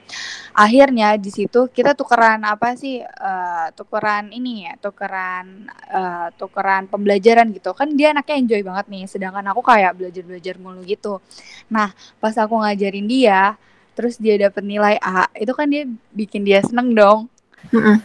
Akhirnya 0.55 1.19
di 1.19 1.31
situ 1.35 1.67
kita 1.75 1.99
tukeran 1.99 2.47
apa 2.47 2.79
sih 2.79 3.03
uh, 3.03 3.67
tukeran 3.75 4.31
ini 4.31 4.71
ya, 4.71 4.79
tukeran 4.79 5.67
uh, 5.91 6.31
tukeran 6.39 6.87
pembelajaran 6.87 7.51
gitu. 7.51 7.75
Kan 7.75 7.99
dia 7.99 8.15
anaknya 8.15 8.39
enjoy 8.39 8.63
banget 8.63 8.87
nih, 8.87 9.05
sedangkan 9.11 9.47
aku 9.51 9.67
kayak 9.67 9.99
belajar-belajar 9.99 10.55
mulu 10.63 10.87
gitu. 10.87 11.19
Nah, 11.67 11.91
pas 12.23 12.35
aku 12.39 12.55
ngajarin 12.63 13.11
dia, 13.11 13.59
terus 14.01 14.17
dia 14.17 14.41
dapet 14.41 14.65
nilai 14.65 14.97
A, 15.05 15.29
itu 15.37 15.53
kan 15.53 15.69
dia 15.69 15.85
bikin 16.17 16.41
dia 16.41 16.65
seneng 16.65 16.97
dong. 16.97 17.29
Mm 17.69 18.01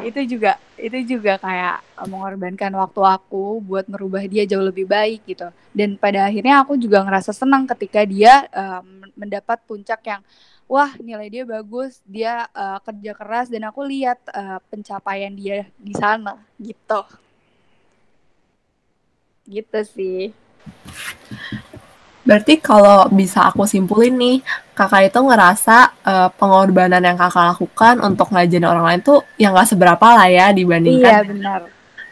itu 0.00 0.36
juga 0.36 0.56
itu 0.80 0.98
juga 1.16 1.38
kayak 1.38 1.84
mengorbankan 2.08 2.72
waktu 2.74 3.00
aku 3.04 3.62
buat 3.62 3.86
merubah 3.86 4.24
dia 4.26 4.48
jauh 4.48 4.64
lebih 4.64 4.88
baik 4.88 5.22
gitu. 5.28 5.46
Dan 5.70 6.00
pada 6.00 6.26
akhirnya 6.26 6.64
aku 6.64 6.74
juga 6.80 7.04
ngerasa 7.04 7.30
senang 7.30 7.68
ketika 7.68 8.02
dia 8.02 8.48
uh, 8.50 8.82
mendapat 9.14 9.62
puncak 9.68 10.00
yang 10.08 10.24
wah 10.66 10.90
nilai 10.98 11.28
dia 11.28 11.44
bagus 11.44 12.00
dia 12.08 12.48
uh, 12.56 12.80
kerja 12.82 13.12
keras 13.14 13.46
dan 13.52 13.68
aku 13.68 13.84
lihat 13.84 14.18
uh, 14.32 14.58
pencapaian 14.72 15.30
dia 15.36 15.68
di 15.78 15.94
sana 15.94 16.40
gitu. 16.58 17.02
Gitu 19.46 19.80
sih. 19.86 20.22
Berarti 22.22 22.58
kalau 22.62 23.10
bisa 23.10 23.50
aku 23.50 23.66
simpulin 23.66 24.14
nih, 24.14 24.38
kakak 24.72 25.12
itu 25.12 25.20
ngerasa 25.20 25.76
uh, 26.00 26.28
pengorbanan 26.32 27.04
yang 27.04 27.16
kakak 27.20 27.52
lakukan 27.52 28.00
untuk 28.00 28.32
ngajarin 28.32 28.64
orang 28.64 28.84
lain 28.88 29.00
tuh 29.04 29.20
yang 29.36 29.52
gak 29.52 29.68
seberapa 29.68 30.06
lah 30.16 30.28
ya 30.32 30.48
dibandingkan. 30.50 31.12
Iya 31.12 31.28
benar. 31.28 31.60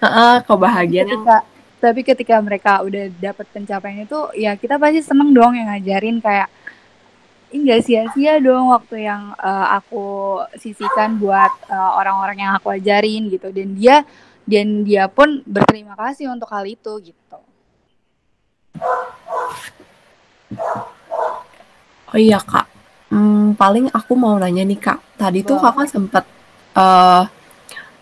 Uh, 0.01 0.39
kebahagiaan. 0.45 1.09
Ketika, 1.09 1.37
tapi 1.81 2.01
ketika 2.05 2.37
mereka 2.41 2.73
udah 2.85 3.09
dapet 3.17 3.47
pencapaian 3.53 4.05
itu, 4.05 4.21
ya 4.37 4.53
kita 4.57 4.77
pasti 4.77 5.01
seneng 5.01 5.33
dong 5.33 5.57
yang 5.57 5.73
ngajarin 5.73 6.21
kayak 6.21 6.49
enggak 7.51 7.83
sia-sia 7.83 8.39
dong 8.39 8.71
waktu 8.71 9.11
yang 9.11 9.35
uh, 9.41 9.75
aku 9.75 10.39
sisihkan 10.55 11.19
buat 11.19 11.51
orang-orang 11.73 12.39
uh, 12.39 12.43
yang 12.47 12.53
aku 12.55 12.69
ajarin 12.71 13.27
gitu 13.27 13.51
dan 13.51 13.75
dia 13.75 13.97
dan 14.47 14.87
dia 14.87 15.11
pun 15.11 15.43
berterima 15.43 15.99
kasih 15.99 16.31
untuk 16.31 16.47
hal 16.53 16.63
itu 16.69 16.93
gitu. 17.11 17.39
Oh 22.11 22.19
iya 22.19 22.43
kak, 22.43 22.67
hmm, 23.15 23.55
paling 23.55 23.87
aku 23.95 24.19
mau 24.19 24.35
nanya 24.35 24.67
nih 24.67 24.83
kak. 24.83 24.99
Tadi 25.15 25.47
tuh 25.47 25.63
kakak 25.63 25.87
sempat 25.87 26.27
uh, 26.75 27.23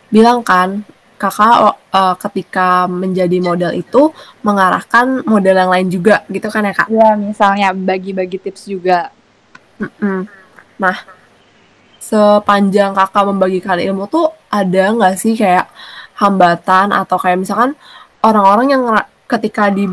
bilang 0.09 0.41
kan, 0.41 0.81
kakak 1.21 1.77
uh, 1.93 2.17
ketika 2.17 2.89
menjadi 2.89 3.37
model 3.37 3.77
itu 3.77 4.09
mengarahkan 4.41 5.21
model 5.29 5.61
yang 5.61 5.69
lain 5.69 5.89
juga, 5.93 6.25
gitu 6.33 6.49
kan 6.49 6.65
ya 6.65 6.73
kak? 6.73 6.89
Iya, 6.89 7.21
misalnya 7.21 7.69
bagi-bagi 7.77 8.41
tips 8.41 8.65
juga. 8.65 9.13
Mm 9.77 9.93
-mm. 10.01 10.19
Nah, 10.81 10.97
sepanjang 12.01 12.97
kakak 12.97 13.29
membagikan 13.29 13.77
ilmu 13.77 14.09
tuh 14.09 14.33
ada 14.49 14.97
nggak 14.97 15.21
sih 15.21 15.37
kayak 15.37 15.69
hambatan 16.17 16.97
atau 16.97 17.21
kayak 17.21 17.45
misalkan 17.45 17.77
orang-orang 18.25 18.73
yang 18.73 18.83
ketika 19.29 19.69
di 19.69 19.85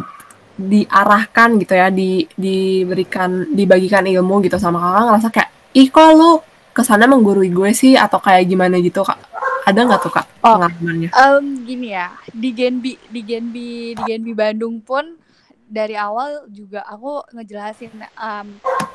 diarahkan 0.55 1.59
gitu 1.59 1.73
ya 1.75 1.91
di 1.91 2.23
diberikan 2.33 3.51
dibagikan 3.51 4.07
ilmu 4.07 4.39
gitu 4.47 4.55
sama 4.55 4.79
kakak 4.79 5.03
ngerasa 5.03 5.27
kayak 5.31 5.49
ih 5.75 5.87
kok 5.91 6.09
lu 6.15 6.31
ke 6.75 6.81
sana 6.83 7.07
menggurui 7.07 7.51
gue 7.51 7.71
sih 7.75 7.95
atau 7.99 8.19
kayak 8.19 8.47
gimana 8.47 8.79
gitu 8.79 9.03
kak 9.03 9.19
ada 9.65 9.79
nggak 9.81 10.01
tuh 10.03 10.13
kak 10.13 10.25
oh, 10.45 10.55
pengalamannya? 10.55 11.09
Um, 11.11 11.65
gini 11.65 11.91
ya 11.91 12.13
di 12.31 12.49
Genbi 12.53 12.93
di 13.11 13.21
Genbi 13.25 13.97
di 13.97 14.03
Genbi 14.05 14.31
Bandung 14.31 14.79
pun 14.79 15.17
dari 15.65 15.97
awal 15.97 16.45
juga 16.53 16.85
aku 16.85 17.25
ngejelasin 17.33 17.89
um, 18.21 18.47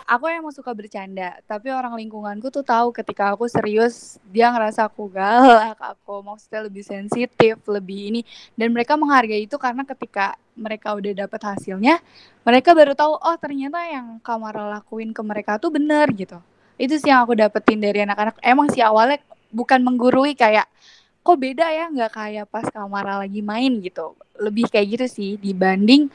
aku 0.07 0.25
emang 0.31 0.55
suka 0.55 0.71
bercanda 0.71 1.35
tapi 1.45 1.75
orang 1.75 1.99
lingkunganku 1.99 2.47
tuh 2.55 2.63
tahu 2.63 2.95
ketika 2.95 3.35
aku 3.35 3.51
serius 3.51 4.23
dia 4.31 4.55
ngerasa 4.55 4.87
aku 4.87 5.11
galak 5.11 5.75
aku 5.83 6.23
maksudnya 6.23 6.71
lebih 6.71 6.87
sensitif 6.87 7.59
lebih 7.67 8.15
ini 8.15 8.21
dan 8.55 8.71
mereka 8.71 8.95
menghargai 8.95 9.51
itu 9.51 9.59
karena 9.59 9.83
ketika 9.83 10.39
mereka 10.61 10.93
udah 10.93 11.25
dapet 11.25 11.41
hasilnya 11.41 11.99
mereka 12.45 12.77
baru 12.77 12.93
tahu 12.93 13.17
oh 13.17 13.37
ternyata 13.41 13.81
yang 13.89 14.21
Kamara 14.21 14.69
lakuin 14.79 15.17
ke 15.17 15.23
mereka 15.25 15.57
tuh 15.57 15.73
bener 15.73 16.09
gitu. 16.13 16.37
Itu 16.81 16.97
sih 16.97 17.13
yang 17.13 17.25
aku 17.25 17.37
dapetin 17.37 17.81
dari 17.81 18.05
anak-anak. 18.05 18.41
Emang 18.41 18.69
sih 18.73 18.81
awalnya 18.85 19.21
bukan 19.53 19.81
menggurui 19.85 20.33
kayak 20.37 20.69
kok 21.21 21.37
beda 21.37 21.69
ya 21.69 21.93
nggak 21.93 22.13
kayak 22.13 22.47
pas 22.49 22.65
Kamara 22.69 23.21
lagi 23.21 23.41
main 23.45 23.81
gitu. 23.81 24.17
Lebih 24.41 24.69
kayak 24.73 24.87
gitu 25.01 25.07
sih 25.09 25.31
dibanding 25.37 26.09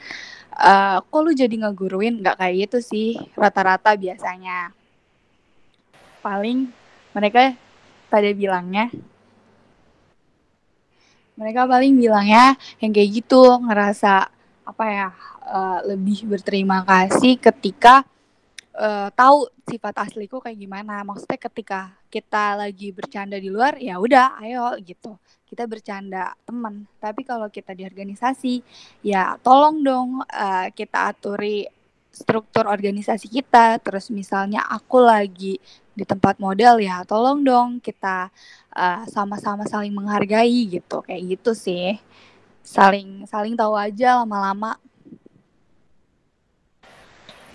uh, 0.58 0.98
kok 1.02 1.20
lu 1.22 1.30
jadi 1.34 1.54
ngeguruin? 1.54 2.22
Nggak 2.22 2.36
kayak 2.42 2.54
gitu 2.66 2.78
sih 2.82 3.08
rata-rata 3.38 3.94
biasanya. 3.94 4.74
Paling 6.22 6.70
mereka 7.14 7.54
pada 8.10 8.30
bilangnya 8.34 8.90
mereka 11.36 11.68
paling 11.68 11.92
bilangnya 11.94 12.56
yang 12.80 12.90
kayak 12.96 13.22
gitu 13.22 13.60
ngerasa 13.60 14.32
apa 14.66 14.84
ya 14.90 15.08
uh, 15.46 15.80
lebih 15.86 16.26
berterima 16.26 16.82
kasih 16.82 17.38
ketika 17.38 18.02
uh, 18.76 19.08
tahu 19.14 19.48
sifat 19.66 19.94
asliku 20.02 20.38
kayak 20.38 20.58
gimana. 20.60 21.02
Maksudnya 21.02 21.40
ketika 21.40 21.80
kita 22.12 22.58
lagi 22.58 22.92
bercanda 22.92 23.40
di 23.40 23.48
luar 23.48 23.80
ya 23.80 23.96
udah 23.98 24.38
ayo 24.44 24.76
gitu. 24.84 25.16
Kita 25.46 25.64
bercanda 25.64 26.34
teman. 26.42 26.84
Tapi 26.98 27.22
kalau 27.22 27.48
kita 27.48 27.72
di 27.72 27.86
organisasi 27.86 28.62
ya 29.06 29.38
tolong 29.40 29.82
dong 29.82 30.10
uh, 30.22 30.66
kita 30.74 31.14
aturi 31.14 31.66
struktur 32.12 32.68
organisasi 32.68 33.30
kita. 33.30 33.78
Terus 33.80 34.10
misalnya 34.10 34.64
aku 34.66 34.98
lagi 35.02 35.58
di 35.96 36.04
tempat 36.04 36.36
model 36.36 36.76
ya 36.84 37.00
tolong 37.08 37.40
dong 37.40 37.80
kita 37.80 38.28
sama 38.76 38.76
eh, 38.76 39.04
sama-sama 39.08 39.64
saling 39.64 39.92
menghargai 39.92 40.68
gitu. 40.68 41.00
Kayak 41.00 41.22
gitu 41.36 41.52
sih 41.56 41.96
saling 42.66 43.22
saling 43.30 43.54
tahu 43.54 43.78
aja 43.78 44.26
lama-lama. 44.26 44.74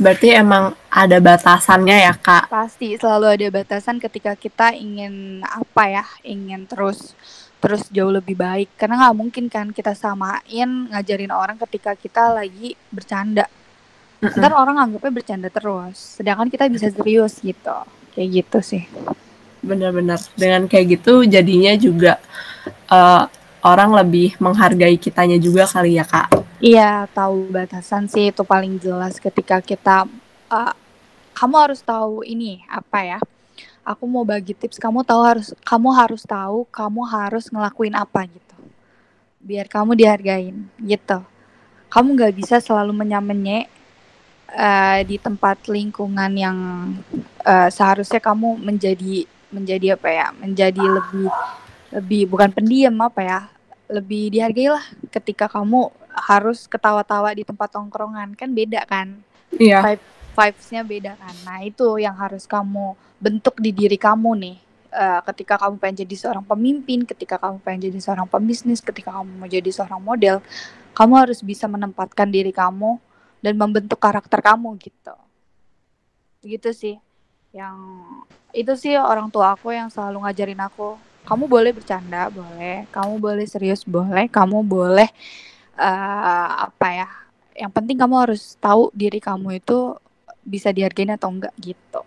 Berarti 0.01 0.33
emang 0.33 0.73
ada 0.89 1.21
batasannya 1.21 2.09
ya 2.09 2.13
kak? 2.17 2.49
Pasti 2.49 2.97
selalu 2.97 3.37
ada 3.37 3.47
batasan 3.53 4.01
ketika 4.01 4.33
kita 4.33 4.73
ingin 4.73 5.45
apa 5.45 5.83
ya, 5.85 6.05
ingin 6.25 6.65
terus 6.65 7.13
terus 7.61 7.85
jauh 7.93 8.09
lebih 8.09 8.33
baik. 8.33 8.73
Karena 8.79 8.97
nggak 9.05 9.17
mungkin 9.19 9.45
kan 9.45 9.69
kita 9.69 9.93
samain 9.93 10.89
ngajarin 10.89 11.29
orang 11.29 11.59
ketika 11.67 11.93
kita 11.93 12.33
lagi 12.33 12.73
bercanda. 12.89 13.45
Mm 14.21 14.37
ntar 14.37 14.53
orang 14.53 14.77
anggapnya 14.77 15.17
bercanda 15.17 15.49
terus 15.49 16.21
sedangkan 16.21 16.45
kita 16.49 16.69
bisa 16.69 16.93
serius 16.93 17.37
gitu. 17.41 17.73
Kayak 18.17 18.29
gitu 18.41 18.59
sih. 18.61 18.83
Benar-benar. 19.61 20.17
Dengan 20.33 20.65
kayak 20.65 20.97
gitu 20.97 21.25
jadinya 21.25 21.73
juga 21.77 22.17
uh, 22.89 23.25
orang 23.61 23.93
lebih 23.93 24.35
menghargai 24.41 24.97
kitanya 24.97 25.37
juga 25.37 25.69
kali 25.69 25.97
ya 25.97 26.05
kak? 26.05 26.33
Iya 26.61 27.09
tahu 27.09 27.49
batasan 27.49 28.05
sih. 28.09 28.29
Itu 28.29 28.45
paling 28.45 28.77
jelas 28.81 29.17
ketika 29.17 29.61
kita 29.61 30.05
uh, 30.49 30.73
kamu 31.33 31.55
harus 31.57 31.81
tahu 31.81 32.21
ini 32.25 32.61
apa 32.69 32.99
ya? 33.01 33.19
Aku 33.81 34.05
mau 34.05 34.21
bagi 34.21 34.53
tips. 34.53 34.77
Kamu 34.77 35.01
tahu 35.01 35.21
harus 35.25 35.47
kamu 35.65 35.89
harus 35.93 36.21
tahu 36.25 36.69
kamu 36.69 37.01
harus 37.05 37.49
ngelakuin 37.49 37.97
apa 37.97 38.29
gitu. 38.29 38.57
Biar 39.41 39.65
kamu 39.65 39.97
dihargain 39.97 40.69
gitu. 40.77 41.19
Kamu 41.89 42.13
nggak 42.13 42.33
bisa 42.37 42.61
selalu 42.61 42.93
menyamenye 42.93 43.65
uh, 44.53 45.01
di 45.01 45.17
tempat 45.17 45.65
lingkungan 45.65 46.31
yang 46.37 46.57
uh, 47.41 47.69
seharusnya 47.73 48.21
kamu 48.21 48.57
menjadi 48.61 49.25
menjadi 49.49 49.97
apa 49.97 50.09
ya? 50.13 50.27
Menjadi 50.37 50.81
lebih 50.81 51.27
lebih 51.91 52.27
bukan 52.31 52.49
pendiam 52.51 52.95
apa 53.03 53.21
ya 53.21 53.39
lebih 53.91 54.31
dihargai 54.31 54.71
lah 54.71 54.85
ketika 55.11 55.51
kamu 55.51 55.91
harus 56.11 56.67
ketawa-tawa 56.67 57.35
di 57.35 57.43
tempat 57.43 57.75
tongkrongan 57.75 58.35
kan 58.39 58.49
beda 58.51 58.87
kan 58.87 59.19
iya 59.55 59.99
vibesnya 60.31 60.87
beda 60.87 61.19
kan 61.19 61.35
nah 61.43 61.59
itu 61.59 61.99
yang 61.99 62.15
harus 62.15 62.47
kamu 62.47 62.95
bentuk 63.19 63.59
di 63.59 63.75
diri 63.75 63.99
kamu 63.99 64.31
nih 64.39 64.57
uh, 64.91 65.19
ketika 65.31 65.57
kamu 65.57 65.79
pengen 65.79 66.03
jadi 66.05 66.15
seorang 66.19 66.45
pemimpin, 66.45 67.07
ketika 67.07 67.39
kamu 67.39 67.63
pengen 67.63 67.91
jadi 67.91 67.99
seorang 67.99 68.27
pembisnis, 68.27 68.83
ketika 68.83 69.15
kamu 69.15 69.29
mau 69.39 69.49
jadi 69.49 69.69
seorang 69.71 70.01
model, 70.03 70.43
kamu 70.91 71.13
harus 71.15 71.39
bisa 71.39 71.65
menempatkan 71.65 72.27
diri 72.27 72.51
kamu 72.51 72.99
dan 73.39 73.53
membentuk 73.57 73.97
karakter 73.97 74.43
kamu 74.43 74.75
gitu. 74.77 75.15
Gitu 76.43 76.69
sih. 76.75 76.95
Yang 77.51 77.77
itu 78.51 78.73
sih 78.75 78.93
orang 78.99 79.31
tua 79.31 79.55
aku 79.55 79.71
yang 79.71 79.87
selalu 79.87 80.27
ngajarin 80.27 80.61
aku. 80.61 80.99
Kamu 81.25 81.45
boleh 81.47 81.71
bercanda, 81.71 82.27
boleh. 82.27 82.89
Kamu 82.89 83.21
boleh 83.21 83.45
serius, 83.47 83.85
boleh. 83.85 84.27
Kamu 84.27 84.65
boleh 84.65 85.09
uh, 85.77 86.67
apa 86.67 86.87
ya? 86.91 87.09
Yang 87.55 87.71
penting 87.77 87.97
kamu 87.99 88.15
harus 88.29 88.55
tahu 88.57 88.89
diri 88.95 89.19
kamu 89.21 89.61
itu 89.61 89.95
bisa 90.41 90.73
dihargain 90.73 91.13
atau 91.13 91.29
enggak 91.29 91.53
gitu. 91.61 92.01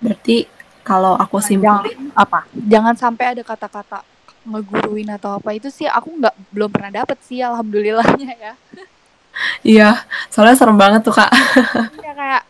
Berarti 0.00 0.48
kalau 0.84 1.16
aku 1.16 1.40
simpulin 1.40 2.12
apa? 2.16 2.44
Jangan 2.52 2.96
sampai 2.96 3.36
ada 3.36 3.42
kata-kata 3.44 4.04
ngeguruin 4.40 5.08
atau 5.12 5.36
apa 5.36 5.52
itu 5.52 5.68
sih 5.68 5.84
aku 5.84 6.16
nggak 6.16 6.32
belum 6.48 6.72
pernah 6.72 7.04
dapet 7.04 7.20
sih 7.24 7.44
alhamdulillahnya 7.44 8.32
ya. 8.36 8.54
Iya, 9.62 9.90
soalnya 10.32 10.56
serem 10.58 10.76
banget 10.80 11.04
tuh 11.06 11.14
kak. 11.14 11.30
Iya 12.00 12.12
kayak 12.16 12.42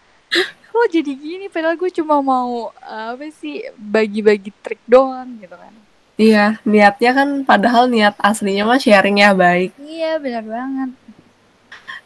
kok 0.81 0.97
jadi 0.97 1.13
gini 1.13 1.47
padahal 1.53 1.77
gue 1.77 1.93
cuma 1.93 2.25
mau 2.25 2.73
apa 2.81 3.29
sih 3.37 3.69
bagi-bagi 3.77 4.49
trik 4.65 4.81
doang 4.89 5.37
gitu 5.37 5.53
kan. 5.53 5.75
Iya, 6.17 6.61
niatnya 6.65 7.11
kan 7.17 7.29
padahal 7.45 7.89
niat 7.89 8.17
aslinya 8.17 8.65
mah 8.65 8.81
sharingnya 8.81 9.37
baik. 9.37 9.77
Iya, 9.81 10.17
benar 10.17 10.45
banget. 10.45 10.91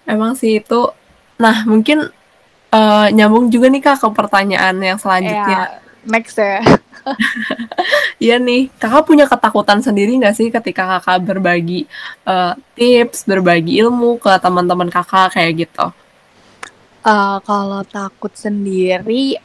Emang 0.07 0.35
sih 0.35 0.59
itu. 0.59 0.91
Nah, 1.39 1.67
mungkin 1.67 2.11
uh, 2.71 3.07
nyambung 3.11 3.51
juga 3.51 3.67
nih 3.71 3.83
kak 3.83 4.03
ke 4.03 4.09
pertanyaan 4.11 4.79
yang 4.79 4.99
selanjutnya. 4.99 5.59
Ya, 5.71 5.83
next 6.07 6.39
ya. 6.39 6.63
Iya 8.17 8.41
nih, 8.41 8.73
kakak 8.81 9.05
punya 9.05 9.29
ketakutan 9.29 9.85
sendiri 9.85 10.17
nggak 10.17 10.33
sih 10.33 10.49
ketika 10.49 10.89
kakak 10.97 11.21
berbagi 11.21 11.85
uh, 12.25 12.57
tips, 12.73 13.29
berbagi 13.29 13.77
ilmu 13.85 14.17
ke 14.17 14.33
teman-teman 14.41 14.89
kakak 14.89 15.37
kayak 15.37 15.69
gitu? 15.69 15.93
Uh, 17.05 17.37
kalau 17.45 17.85
takut 17.85 18.33
sendiri, 18.33 19.37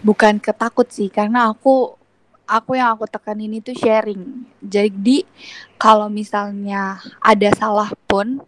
bukan 0.00 0.40
ketakut 0.40 0.88
sih, 0.88 1.12
karena 1.12 1.52
aku 1.52 1.92
aku 2.48 2.72
yang 2.72 2.96
aku 2.96 3.04
tekanin 3.04 3.60
itu 3.60 3.76
sharing. 3.76 4.48
Jadi 4.64 5.28
kalau 5.76 6.08
misalnya 6.08 6.96
ada 7.20 7.52
salah 7.52 7.92
pun, 8.08 8.40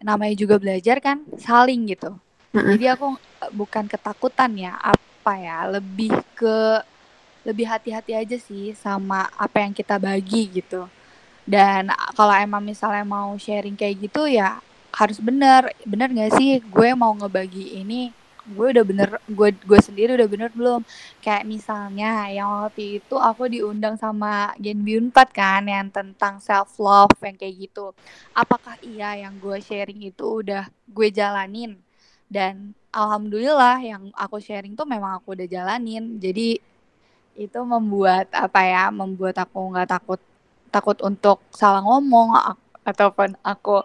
namanya 0.00 0.32
juga 0.40 0.56
belajar 0.56 1.04
kan, 1.04 1.20
saling 1.36 1.92
gitu. 1.92 2.16
Mm-hmm. 2.56 2.70
Jadi 2.72 2.84
aku 2.96 3.06
bukan 3.52 3.84
ketakutan 3.92 4.56
ya, 4.56 4.80
apa 4.80 5.32
ya, 5.36 5.68
lebih 5.68 6.16
ke 6.32 6.80
lebih 7.44 7.68
hati-hati 7.68 8.16
aja 8.16 8.40
sih 8.40 8.72
sama 8.72 9.28
apa 9.36 9.60
yang 9.60 9.76
kita 9.76 10.00
bagi 10.00 10.48
gitu. 10.48 10.88
Dan 11.44 11.92
kalau 12.16 12.32
emang 12.32 12.64
misalnya 12.64 13.04
mau 13.04 13.36
sharing 13.36 13.76
kayak 13.76 14.08
gitu 14.08 14.24
ya 14.32 14.64
harus 14.94 15.18
bener, 15.22 15.72
bener 15.86 16.08
gak 16.12 16.38
sih? 16.38 16.60
Gue 16.70 16.94
mau 16.94 17.12
ngebagi 17.14 17.80
ini 17.82 18.12
gue 18.50 18.66
udah 18.72 18.82
bener 18.82 19.08
gue 19.30 19.48
gue 19.52 19.80
sendiri 19.80 20.16
udah 20.18 20.28
bener 20.28 20.50
belum? 20.50 20.82
Kayak 21.22 21.44
misalnya 21.46 22.26
yang 22.32 22.48
waktu 22.66 22.98
itu 23.02 23.14
aku 23.14 23.46
diundang 23.46 23.94
sama 24.00 24.50
Gen 24.58 24.82
B4 24.82 25.28
kan 25.30 25.62
yang 25.68 25.88
tentang 25.92 26.42
self 26.42 26.74
love 26.82 27.14
yang 27.22 27.36
kayak 27.38 27.70
gitu. 27.70 27.94
Apakah 28.34 28.74
iya 28.82 29.14
yang 29.28 29.38
gue 29.38 29.58
sharing 29.62 30.00
itu 30.02 30.42
udah 30.42 30.66
gue 30.90 31.08
jalanin? 31.14 31.78
Dan 32.30 32.74
alhamdulillah 32.90 33.78
yang 33.82 34.10
aku 34.14 34.42
sharing 34.42 34.74
tuh 34.74 34.86
memang 34.88 35.18
aku 35.22 35.38
udah 35.38 35.46
jalanin. 35.46 36.18
Jadi 36.18 36.58
itu 37.38 37.60
membuat 37.62 38.26
apa 38.34 38.60
ya 38.66 38.90
membuat 38.90 39.38
aku 39.38 39.58
nggak 39.72 39.88
takut 39.88 40.20
takut 40.70 40.98
untuk 41.02 41.42
salah 41.54 41.82
ngomong 41.82 42.34
ataupun 42.84 43.38
aku 43.42 43.82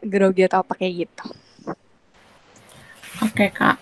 grogi 0.00 0.48
atau 0.48 0.64
apa 0.64 0.72
kayak 0.78 1.06
gitu. 1.06 1.26
Oke 3.20 3.52
kak. 3.52 3.76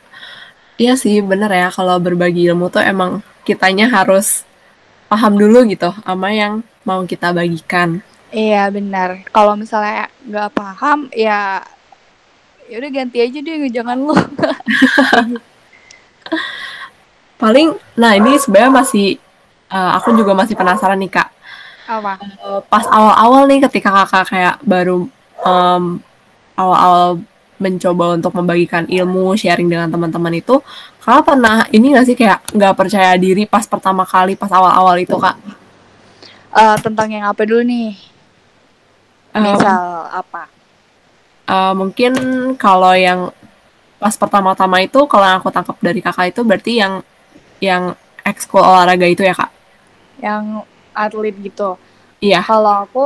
Iya 0.81 0.97
sih 0.97 1.21
bener 1.21 1.53
ya 1.53 1.69
kalau 1.69 2.01
berbagi 2.01 2.49
ilmu 2.49 2.73
tuh 2.73 2.81
emang 2.81 3.21
kitanya 3.45 3.87
harus 3.87 4.49
paham 5.13 5.37
dulu 5.37 5.69
gitu 5.69 5.93
sama 6.03 6.33
yang 6.33 6.65
mau 6.89 7.05
kita 7.05 7.31
bagikan. 7.37 8.01
Iya 8.31 8.71
benar 8.73 9.23
kalau 9.31 9.55
misalnya 9.55 10.09
nggak 10.25 10.51
paham 10.55 11.11
ya 11.13 11.61
ya 12.71 12.75
udah 12.79 12.91
ganti 12.95 13.19
aja 13.21 13.39
deh 13.43 13.69
jangan 13.69 13.99
lu. 13.99 14.15
Paling 17.41 17.77
nah 17.97 18.17
ini 18.17 18.37
sebenarnya 18.41 18.73
masih 18.73 19.07
uh, 19.69 19.97
aku 19.99 20.17
juga 20.17 20.33
masih 20.33 20.55
penasaran 20.57 21.01
nih 21.01 21.13
kak. 21.13 21.29
Apa? 21.91 22.17
Uh, 22.39 22.61
pas 22.71 22.87
awal-awal 22.87 23.51
nih 23.51 23.67
ketika 23.67 23.91
kakak 23.91 24.25
kayak 24.31 24.57
baru 24.63 25.11
um, 25.45 26.01
awal-awal 26.57 27.21
mencoba 27.61 28.17
untuk 28.17 28.33
membagikan 28.33 28.89
ilmu 28.89 29.37
sharing 29.37 29.69
dengan 29.69 29.93
teman-teman 29.93 30.33
itu 30.41 30.65
kakak 31.05 31.29
pernah 31.29 31.69
ini 31.69 31.93
gak 31.93 32.07
sih 32.09 32.17
kayak 32.17 32.41
nggak 32.57 32.73
percaya 32.73 33.13
diri 33.21 33.45
pas 33.45 33.69
pertama 33.69 34.09
kali 34.09 34.33
pas 34.33 34.49
awal-awal 34.49 34.97
itu 34.97 35.17
kak? 35.21 35.37
Uh, 36.51 36.77
tentang 36.81 37.13
yang 37.13 37.29
apa 37.29 37.45
dulu 37.45 37.61
nih? 37.63 37.95
Misal 39.37 40.09
um, 40.09 40.19
apa? 40.25 40.51
uh, 41.51 41.73
mungkin 41.75 42.13
kalau 42.55 42.95
yang 42.95 43.35
pas 44.01 44.15
pertama-tama 44.17 44.81
itu 44.81 45.05
kalau 45.11 45.27
yang 45.27 45.39
aku 45.43 45.51
tangkap 45.53 45.77
dari 45.83 46.01
kakak 46.01 46.33
itu 46.33 46.41
berarti 46.47 46.73
yang 46.81 46.93
yang 47.61 47.83
ekskul 48.25 48.63
olahraga 48.63 49.05
itu 49.11 49.27
ya 49.27 49.35
kak? 49.35 49.51
Yang 50.23 50.65
atlet 50.95 51.37
gitu? 51.43 51.77
Iya. 52.23 52.41
Kalau 52.47 52.87
aku 52.87 53.05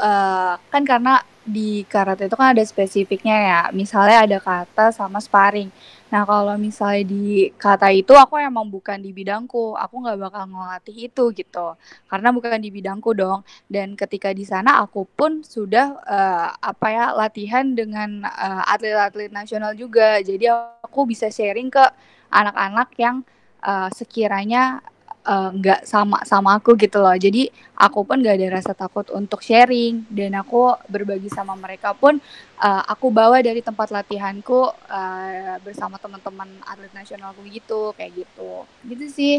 uh, 0.00 0.58
kan 0.58 0.82
karena 0.82 1.22
di 1.42 1.82
karate 1.90 2.30
itu 2.30 2.36
kan 2.38 2.54
ada 2.54 2.62
spesifiknya 2.62 3.36
ya. 3.36 3.60
Misalnya 3.74 4.24
ada 4.26 4.38
kata 4.38 4.94
sama 4.94 5.18
sparring. 5.18 5.70
Nah 6.12 6.22
kalau 6.28 6.54
misalnya 6.60 7.02
di 7.08 7.50
kata 7.56 7.88
itu 7.90 8.12
aku 8.12 8.36
emang 8.36 8.68
bukan 8.68 9.00
di 9.00 9.10
bidangku, 9.16 9.74
aku 9.74 9.94
nggak 10.04 10.18
bakal 10.20 10.44
ngelatih 10.44 10.96
itu 11.08 11.24
gitu, 11.32 11.66
karena 12.06 12.28
bukan 12.30 12.60
di 12.60 12.68
bidangku 12.68 13.16
dong. 13.16 13.42
Dan 13.66 13.96
ketika 13.96 14.30
di 14.36 14.44
sana 14.44 14.84
aku 14.84 15.08
pun 15.08 15.40
sudah 15.40 15.96
uh, 16.04 16.48
apa 16.60 16.86
ya 16.92 17.06
latihan 17.16 17.64
dengan 17.72 18.28
uh, 18.28 18.62
atlet-atlet 18.68 19.32
nasional 19.32 19.72
juga, 19.72 20.20
jadi 20.20 20.52
aku 20.84 21.08
bisa 21.08 21.32
sharing 21.32 21.72
ke 21.72 21.84
anak-anak 22.28 22.92
yang 23.00 23.24
uh, 23.64 23.88
sekiranya 23.90 24.84
Eh, 25.01 25.01
nggak 25.22 25.80
uh, 25.82 25.86
sama 25.86 26.18
sama 26.26 26.58
aku 26.58 26.74
gitu 26.74 26.98
loh. 26.98 27.14
Jadi 27.14 27.46
aku 27.78 28.02
pun 28.02 28.18
gak 28.18 28.42
ada 28.42 28.58
rasa 28.58 28.74
takut 28.74 29.06
untuk 29.14 29.38
sharing. 29.38 30.02
Dan 30.10 30.34
aku 30.34 30.74
berbagi 30.90 31.30
sama 31.30 31.54
mereka 31.54 31.94
pun 31.94 32.18
uh, 32.58 32.82
aku 32.90 33.14
bawa 33.14 33.38
dari 33.38 33.62
tempat 33.62 33.94
latihanku 33.94 34.74
uh, 34.74 35.56
bersama 35.62 35.98
teman-teman 36.02 36.50
atlet 36.66 36.90
nasionalku 36.90 37.46
gitu 37.46 37.94
kayak 37.94 38.26
gitu. 38.26 38.66
Gitu 38.82 39.06
sih. 39.14 39.36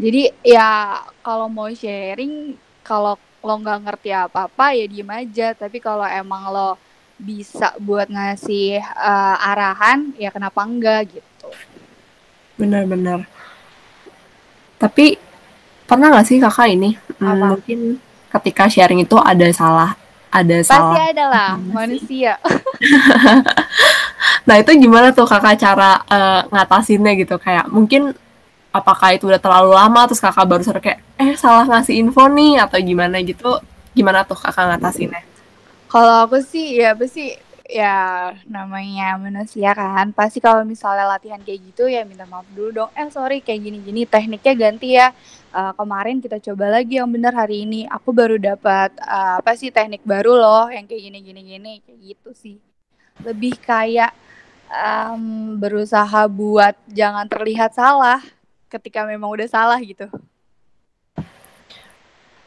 Jadi 0.00 0.32
ya 0.40 1.04
kalau 1.20 1.52
mau 1.52 1.68
sharing 1.68 2.56
kalau 2.80 3.20
lo 3.42 3.54
nggak 3.58 3.80
ngerti 3.84 4.10
apa-apa 4.16 4.72
ya 4.72 4.88
diem 4.88 5.10
aja. 5.12 5.52
Tapi 5.52 5.76
kalau 5.76 6.08
emang 6.08 6.48
lo 6.48 6.80
bisa 7.20 7.76
buat 7.76 8.08
ngasih 8.08 8.80
uh, 8.80 9.36
arahan 9.52 10.16
ya 10.16 10.32
kenapa 10.32 10.64
enggak 10.64 11.20
gitu. 11.20 11.52
Benar-benar 12.56 13.41
tapi 14.82 15.14
pernah 15.86 16.10
nggak 16.10 16.26
sih 16.26 16.42
kakak 16.42 16.74
ini? 16.74 16.98
Hmm, 17.22 17.54
mungkin 17.54 18.02
ketika 18.34 18.66
sharing 18.66 19.06
itu 19.06 19.14
ada 19.14 19.46
salah 19.54 19.94
ada 20.32 20.56
Pasti 20.58 20.72
salah. 20.72 20.96
Pasti 20.96 21.02
ada 21.14 21.24
lah 21.28 21.50
manusia. 21.60 22.32
nah 24.48 24.56
itu 24.58 24.72
gimana 24.80 25.14
tuh 25.14 25.28
kakak 25.28 25.60
cara 25.60 26.02
uh, 26.08 26.42
ngatasinnya 26.50 27.12
gitu? 27.14 27.36
Kayak 27.38 27.70
mungkin 27.70 28.16
apakah 28.72 29.14
itu 29.14 29.28
udah 29.28 29.38
terlalu 29.38 29.76
lama 29.76 30.00
terus 30.08 30.24
kakak 30.24 30.48
baru 30.48 30.64
sadar 30.64 30.82
kayak 30.82 30.98
eh 31.20 31.36
salah 31.36 31.68
ngasih 31.68 32.00
info 32.00 32.26
nih 32.26 32.58
atau 32.58 32.80
gimana 32.80 33.20
gitu? 33.22 33.60
Gimana 33.92 34.24
tuh 34.26 34.40
kakak 34.40 34.72
ngatasinnya? 34.72 35.22
Kalau 35.86 36.26
aku 36.26 36.40
sih 36.40 36.80
ya 36.80 36.96
pasti 36.96 37.36
ya 37.72 38.30
namanya 38.44 39.16
manusia 39.16 39.72
kan. 39.72 40.12
Pasti 40.12 40.44
kalau 40.44 40.60
misalnya 40.68 41.08
latihan 41.08 41.40
kayak 41.40 41.72
gitu 41.72 41.88
ya 41.88 42.04
minta 42.04 42.28
maaf 42.28 42.44
dulu 42.52 42.84
dong. 42.84 42.90
Eh 42.92 43.08
sorry 43.08 43.40
kayak 43.40 43.64
gini-gini. 43.64 44.04
Tekniknya 44.04 44.54
ganti 44.54 44.88
ya. 45.00 45.16
Uh, 45.52 45.72
kemarin 45.76 46.20
kita 46.20 46.36
coba 46.52 46.68
lagi 46.68 47.00
yang 47.00 47.08
benar 47.08 47.32
hari 47.32 47.64
ini. 47.64 47.88
Aku 47.88 48.12
baru 48.12 48.36
dapat 48.36 48.92
uh, 49.00 49.40
apa 49.40 49.56
sih 49.56 49.72
teknik 49.72 50.04
baru 50.04 50.36
loh 50.36 50.68
yang 50.68 50.84
kayak 50.84 51.08
gini-gini 51.08 51.40
gini 51.40 51.72
kayak 51.80 51.98
gitu 52.12 52.30
sih. 52.36 52.56
Lebih 53.24 53.56
kayak 53.64 54.12
um, 54.68 55.56
berusaha 55.56 56.28
buat 56.28 56.76
jangan 56.92 57.24
terlihat 57.24 57.72
salah 57.72 58.20
ketika 58.68 59.04
memang 59.08 59.32
udah 59.32 59.48
salah 59.48 59.80
gitu. 59.80 60.08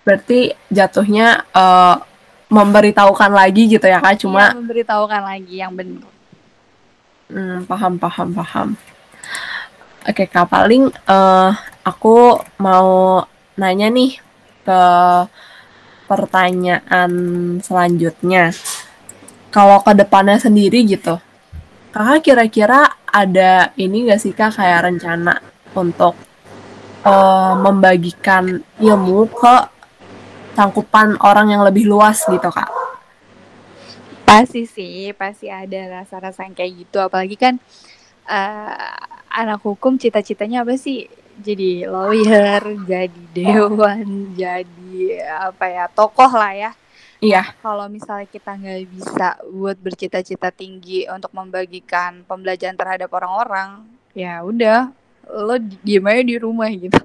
Berarti 0.05 0.53
jatuhnya 0.69 1.49
uh, 1.49 1.97
memberitahukan 2.55 3.31
lagi 3.35 3.67
gitu 3.67 3.83
ya 3.83 3.99
kak? 3.99 4.23
Cuma 4.23 4.51
iya, 4.51 4.55
memberitahukan 4.55 5.21
lagi 5.21 5.55
yang 5.59 5.75
benar. 5.75 6.07
Hmm, 7.27 7.67
paham 7.67 7.99
paham 7.99 8.29
paham. 8.31 8.67
Oke 10.07 10.29
kak 10.29 10.47
paling 10.47 10.87
uh, 11.09 11.51
aku 11.83 12.39
mau 12.61 13.19
nanya 13.59 13.91
nih 13.91 14.21
ke 14.63 14.81
pertanyaan 16.07 17.11
selanjutnya. 17.59 18.55
Kalau 19.51 19.79
ke 19.81 19.95
depannya 19.95 20.37
sendiri 20.37 20.83
gitu, 20.83 21.15
kakak 21.95 22.27
kira-kira 22.27 22.91
ada 23.07 23.71
ini 23.79 24.11
gak 24.11 24.19
sih 24.19 24.35
kak 24.35 24.59
kayak 24.59 24.83
rencana 24.83 25.39
untuk 25.71 26.13
uh, 27.07 27.55
membagikan 27.55 28.59
ilmu 28.83 29.31
ke 29.31 29.74
cangkupan 30.55 31.19
orang 31.19 31.51
yang 31.51 31.61
lebih 31.61 31.85
luas 31.85 32.23
gitu 32.25 32.49
kak? 32.49 32.71
Pasti 34.25 34.65
sih, 34.65 35.13
pasti 35.13 35.51
ada 35.51 36.01
rasa-rasa 36.01 36.47
yang 36.47 36.55
kayak 36.57 36.87
gitu. 36.87 36.97
Apalagi 36.97 37.37
kan 37.37 37.61
uh, 38.25 38.95
anak 39.29 39.61
hukum 39.61 39.99
cita-citanya 39.99 40.65
apa 40.65 40.79
sih? 40.79 41.05
Jadi 41.35 41.83
lawyer, 41.83 42.63
jadi 42.87 43.21
dewan, 43.35 44.31
jadi 44.33 45.19
apa 45.51 45.65
ya 45.67 45.85
tokoh 45.91 46.31
lah 46.31 46.55
ya. 46.55 46.71
Iya. 47.19 47.43
Kalau 47.59 47.91
misalnya 47.91 48.27
kita 48.27 48.55
nggak 48.55 48.81
bisa 48.91 49.27
buat 49.51 49.77
bercita-cita 49.79 50.51
tinggi 50.55 51.03
untuk 51.11 51.35
membagikan 51.35 52.23
pembelajaran 52.23 52.79
terhadap 52.79 53.11
orang-orang, 53.11 53.83
ya 54.15 54.39
udah 54.47 54.91
lo 55.27 55.57
diem 55.83 56.05
aja 56.05 56.23
di 56.23 56.35
rumah 56.39 56.71
gitu. 56.71 57.01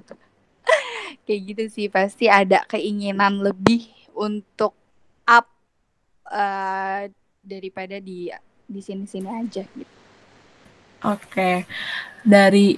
Kayak 1.31 1.47
gitu 1.47 1.63
sih 1.71 1.87
pasti 1.87 2.27
ada 2.27 2.67
keinginan 2.67 3.39
lebih 3.39 3.87
untuk 4.11 4.75
up 5.23 5.47
uh, 6.27 7.07
daripada 7.39 8.03
di 8.03 8.27
di 8.67 8.81
sini-sini 8.83 9.31
aja 9.31 9.63
gitu. 9.63 9.95
Oke, 11.07 11.63
dari 12.19 12.75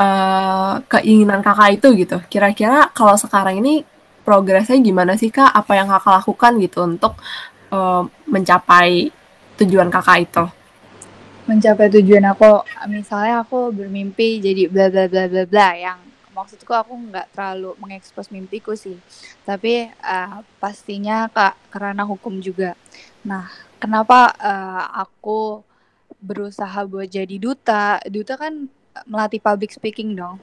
uh, 0.00 0.80
keinginan 0.88 1.44
kakak 1.44 1.76
itu 1.76 1.92
gitu, 2.08 2.24
kira-kira 2.32 2.88
kalau 2.96 3.20
sekarang 3.20 3.60
ini 3.60 3.84
progresnya 4.24 4.80
gimana 4.80 5.20
sih 5.20 5.28
kak? 5.28 5.52
Apa 5.52 5.76
yang 5.76 5.92
kakak 5.92 6.24
lakukan 6.24 6.56
gitu 6.56 6.88
untuk 6.88 7.20
uh, 7.68 8.08
mencapai 8.24 9.12
tujuan 9.60 9.92
kakak 9.92 10.24
itu? 10.24 10.44
Mencapai 11.44 11.92
tujuan 12.00 12.32
aku, 12.32 12.64
misalnya 12.88 13.44
aku 13.44 13.76
bermimpi 13.76 14.40
jadi 14.40 14.72
bla 14.72 14.88
bla 14.88 15.04
bla 15.04 15.28
bla 15.28 15.44
bla 15.44 15.68
yang 15.76 16.09
maksudku 16.34 16.72
aku 16.72 16.92
nggak 17.10 17.34
terlalu 17.34 17.74
mengekspos 17.82 18.30
mimpiku 18.30 18.74
sih. 18.78 18.96
Tapi 19.44 19.90
uh, 20.02 20.42
pastinya 20.62 21.26
kak 21.30 21.56
karena 21.72 22.02
hukum 22.06 22.38
juga. 22.38 22.74
Nah 23.26 23.50
kenapa 23.82 24.34
uh, 24.38 24.84
aku 25.02 25.62
berusaha 26.20 26.84
buat 26.86 27.08
jadi 27.08 27.36
duta? 27.36 28.00
Duta 28.06 28.34
kan 28.38 28.68
melatih 29.06 29.42
public 29.42 29.74
speaking 29.74 30.14
dong. 30.16 30.38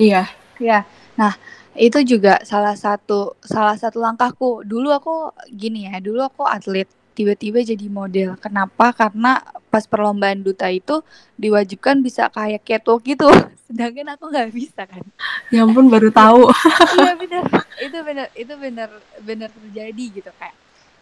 Iya. 0.00 0.30
Ya 0.62 0.86
nah 1.18 1.34
itu 1.74 1.98
juga 2.06 2.38
salah 2.46 2.78
satu 2.78 3.34
salah 3.42 3.74
satu 3.78 3.98
langkahku. 3.98 4.62
Dulu 4.62 4.88
aku 4.94 5.14
gini 5.50 5.90
ya 5.90 5.98
dulu 5.98 6.22
aku 6.22 6.46
atlet 6.46 6.86
tiba-tiba 7.14 7.62
jadi 7.62 7.86
model. 7.86 8.34
Kenapa? 8.42 8.90
Karena 8.90 9.38
pas 9.70 9.86
perlombaan 9.86 10.42
duta 10.42 10.66
itu 10.68 11.00
diwajibkan 11.38 12.02
bisa 12.02 12.26
kayak 12.28 12.66
catwalk 12.66 13.06
gitu. 13.06 13.30
Sedangkan 13.70 14.18
aku 14.18 14.28
nggak 14.28 14.50
bisa 14.50 14.84
kan? 14.84 15.02
Ya 15.48 15.62
ampun 15.62 15.88
baru 15.88 16.10
tahu. 16.10 16.50
Iya 16.98 17.14
benar 17.18 17.42
itu 17.86 17.98
benar 18.02 18.28
itu 18.34 18.54
benar 18.54 18.88
benar 19.22 19.50
terjadi 19.50 20.04
gitu 20.20 20.30
kayak 20.38 20.54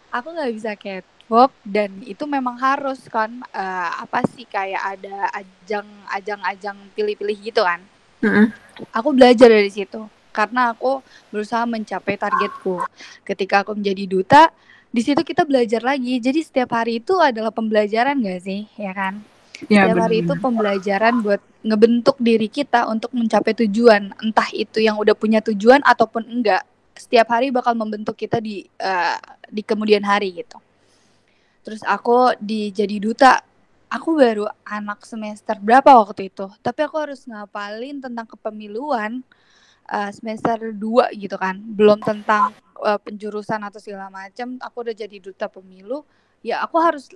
aku 0.09 0.27
nggak 0.33 0.51
bisa 0.53 0.71
catwalk 0.73 1.53
dan 1.61 1.89
itu 2.05 2.23
memang 2.25 2.57
harus 2.57 3.01
kan 3.09 3.29
uh, 3.53 3.89
apa 4.01 4.25
sih 4.33 4.45
kayak 4.45 4.97
ada 4.97 5.29
ajang 5.37 5.85
ajang 6.13 6.41
ajang 6.45 6.77
pilih-pilih 6.93 7.37
gitu 7.41 7.61
kan? 7.61 7.81
Mm 8.23 8.29
-hmm. 8.31 8.45
aku 8.93 9.09
belajar 9.13 9.49
dari 9.49 9.69
situ. 9.69 10.05
Karena 10.33 10.73
aku 10.73 11.05
berusaha 11.29 11.61
mencapai 11.69 12.17
targetku. 12.17 12.81
Ketika 13.21 13.61
aku 13.61 13.77
menjadi 13.77 14.09
duta 14.09 14.43
di 14.93 15.01
situ 15.01 15.25
kita 15.25 15.41
belajar 15.43 15.81
lagi. 15.81 16.21
Jadi 16.21 16.45
setiap 16.45 16.77
hari 16.77 17.01
itu 17.01 17.17
adalah 17.17 17.49
pembelajaran 17.49 18.13
gak 18.21 18.45
sih? 18.45 18.69
Ya 18.77 18.93
kan? 18.93 19.25
Ya, 19.65 19.89
setiap 19.89 20.05
hari 20.05 20.21
itu 20.21 20.33
pembelajaran 20.37 21.25
buat 21.25 21.41
ngebentuk 21.65 22.21
diri 22.21 22.45
kita 22.45 22.85
untuk 22.85 23.09
mencapai 23.17 23.57
tujuan. 23.65 24.13
Entah 24.21 24.49
itu 24.53 24.77
yang 24.77 25.01
udah 25.01 25.17
punya 25.17 25.41
tujuan 25.41 25.81
ataupun 25.81 26.29
enggak. 26.29 26.61
Setiap 26.93 27.33
hari 27.33 27.49
bakal 27.49 27.73
membentuk 27.73 28.13
kita 28.13 28.37
di 28.37 28.69
uh, 28.77 29.17
di 29.49 29.65
kemudian 29.65 30.05
hari 30.05 30.45
gitu. 30.45 30.61
Terus 31.65 31.81
aku 31.81 32.37
di 32.37 32.69
jadi 32.69 32.99
duta, 33.01 33.39
aku 33.89 34.19
baru 34.19 34.45
anak 34.67 35.07
semester 35.07 35.57
berapa 35.57 35.95
waktu 35.95 36.27
itu, 36.27 36.51
tapi 36.59 36.85
aku 36.85 36.99
harus 36.99 37.23
ngapalin 37.23 38.03
tentang 38.03 38.27
kepemiluan 38.27 39.23
uh, 39.89 40.11
semester 40.13 40.71
2 40.71 41.11
gitu 41.17 41.35
kan. 41.35 41.59
Belum 41.59 41.99
tentang 41.99 42.55
uh, 42.79 42.99
penjurusan 42.99 43.59
atau 43.63 43.79
segala 43.79 44.07
macam, 44.11 44.59
aku 44.59 44.87
udah 44.87 44.95
jadi 44.95 45.17
duta 45.19 45.47
pemilu. 45.47 46.03
Ya 46.43 46.59
aku 46.59 46.75
harus 46.75 47.07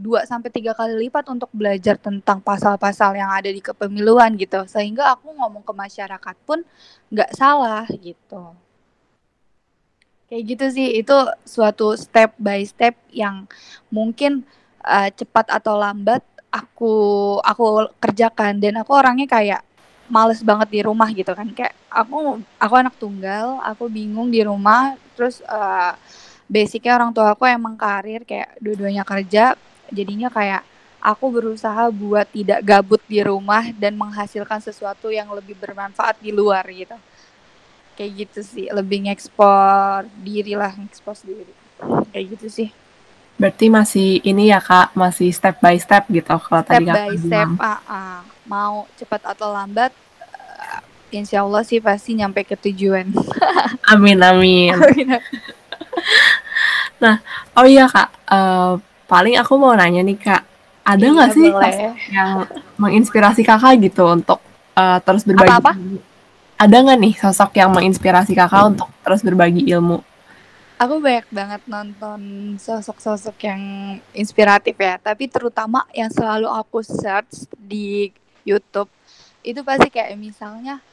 dua 0.00 0.24
sampai 0.24 0.48
tiga 0.48 0.72
kali 0.72 0.96
lipat 0.96 1.28
untuk 1.28 1.52
belajar 1.52 2.00
tentang 2.00 2.40
pasal-pasal 2.40 3.12
yang 3.12 3.28
ada 3.28 3.52
di 3.52 3.60
kepemiluan 3.60 4.32
gitu, 4.40 4.64
sehingga 4.64 5.12
aku 5.12 5.28
ngomong 5.28 5.60
ke 5.60 5.76
masyarakat 5.76 6.36
pun 6.48 6.64
nggak 7.12 7.36
salah 7.36 7.84
gitu. 8.00 8.56
Kayak 10.32 10.42
gitu 10.56 10.66
sih, 10.72 10.88
itu 11.04 11.12
suatu 11.44 12.00
step 12.00 12.32
by 12.40 12.64
step 12.64 12.96
yang 13.12 13.44
mungkin 13.92 14.48
uh, 14.88 15.12
cepat 15.12 15.52
atau 15.52 15.76
lambat 15.76 16.24
aku 16.48 16.94
aku 17.44 17.92
kerjakan 18.00 18.56
dan 18.56 18.80
aku 18.80 18.96
orangnya 18.96 19.28
kayak 19.28 19.60
males 20.08 20.40
banget 20.42 20.68
di 20.70 20.80
rumah 20.84 21.08
gitu 21.12 21.32
kan. 21.32 21.48
Kayak 21.52 21.74
aku 21.90 22.40
aku 22.58 22.74
anak 22.76 22.94
tunggal 22.96 23.60
aku 23.62 23.90
bingung 23.90 24.28
di 24.32 24.42
rumah 24.44 24.94
terus 25.16 25.40
uh, 25.46 25.94
basicnya 26.46 26.96
orang 26.98 27.10
tua 27.10 27.32
aku 27.34 27.44
emang 27.48 27.74
karir 27.74 28.22
kayak 28.22 28.54
dua-duanya 28.62 29.02
kerja 29.02 29.58
jadinya 29.90 30.28
kayak 30.30 30.62
aku 31.02 31.30
berusaha 31.30 31.90
buat 31.94 32.26
tidak 32.30 32.60
gabut 32.62 33.02
di 33.06 33.22
rumah 33.22 33.70
dan 33.74 33.94
menghasilkan 33.94 34.58
sesuatu 34.58 35.10
yang 35.10 35.30
lebih 35.30 35.54
bermanfaat 35.58 36.18
di 36.18 36.30
luar 36.34 36.66
gitu. 36.70 36.96
Kayak 37.96 38.12
gitu 38.26 38.40
sih 38.44 38.66
lebih 38.68 39.08
ngekspor 39.08 40.04
diri 40.20 40.52
lah 40.52 40.74
ngekspor 40.76 41.16
diri 41.24 41.66
kayak 42.12 42.26
gitu 42.36 42.46
sih 42.48 42.68
berarti 43.36 43.68
masih 43.68 44.08
ini 44.24 44.48
ya 44.48 44.64
kak 44.64 44.96
masih 44.96 45.28
step 45.28 45.60
by 45.60 45.76
step 45.76 46.08
gitu 46.08 46.32
kalau 46.40 46.64
step 46.64 46.80
tadi 46.80 46.88
by 46.88 47.12
step 47.20 47.48
uh, 47.60 47.80
uh, 47.84 48.18
mau 48.48 48.88
cepat 48.96 49.20
atau 49.28 49.52
lambat 49.52 49.92
uh, 50.24 50.80
insya 51.12 51.44
Allah 51.44 51.60
sih 51.60 51.76
pasti 51.76 52.16
nyampe 52.16 52.48
ke 52.48 52.56
tujuan 52.56 53.12
amin 53.92 54.18
amin, 54.24 54.72
amin. 54.80 55.20
nah 57.02 57.20
oh 57.52 57.68
iya 57.68 57.84
kak 57.92 58.08
uh, 58.24 58.80
paling 59.04 59.36
aku 59.36 59.52
mau 59.60 59.76
nanya 59.76 60.00
nih 60.00 60.16
kak 60.16 60.42
ada 60.86 61.02
iya, 61.02 61.12
nggak 61.12 61.30
iya, 61.34 61.36
sih 61.36 61.48
yang 62.14 62.46
menginspirasi 62.80 63.42
kakak 63.44 63.76
gitu 63.84 64.06
untuk 64.06 64.40
uh, 64.78 64.96
terus 65.04 65.26
berbagi 65.28 65.50
apa, 65.50 65.74
-apa? 65.74 66.02
ada 66.56 66.76
nggak 66.78 66.98
nih 67.04 67.14
sosok 67.20 67.52
yang 67.58 67.74
menginspirasi 67.74 68.32
kakak 68.32 68.64
untuk 68.64 68.88
terus 69.04 69.20
berbagi 69.20 69.66
ilmu? 69.66 70.00
Aku 70.76 71.00
banyak 71.00 71.24
banget 71.32 71.62
nonton 71.64 72.20
sosok-sosok 72.60 73.36
yang 73.48 73.62
inspiratif 74.12 74.76
ya, 74.76 75.00
tapi 75.00 75.24
terutama 75.24 75.88
yang 75.96 76.12
selalu 76.12 76.52
aku 76.52 76.84
search 76.84 77.48
di 77.56 78.12
YouTube 78.44 78.92
itu 79.40 79.64
pasti 79.64 79.88
kayak 79.88 80.20
misalnya 80.20 80.84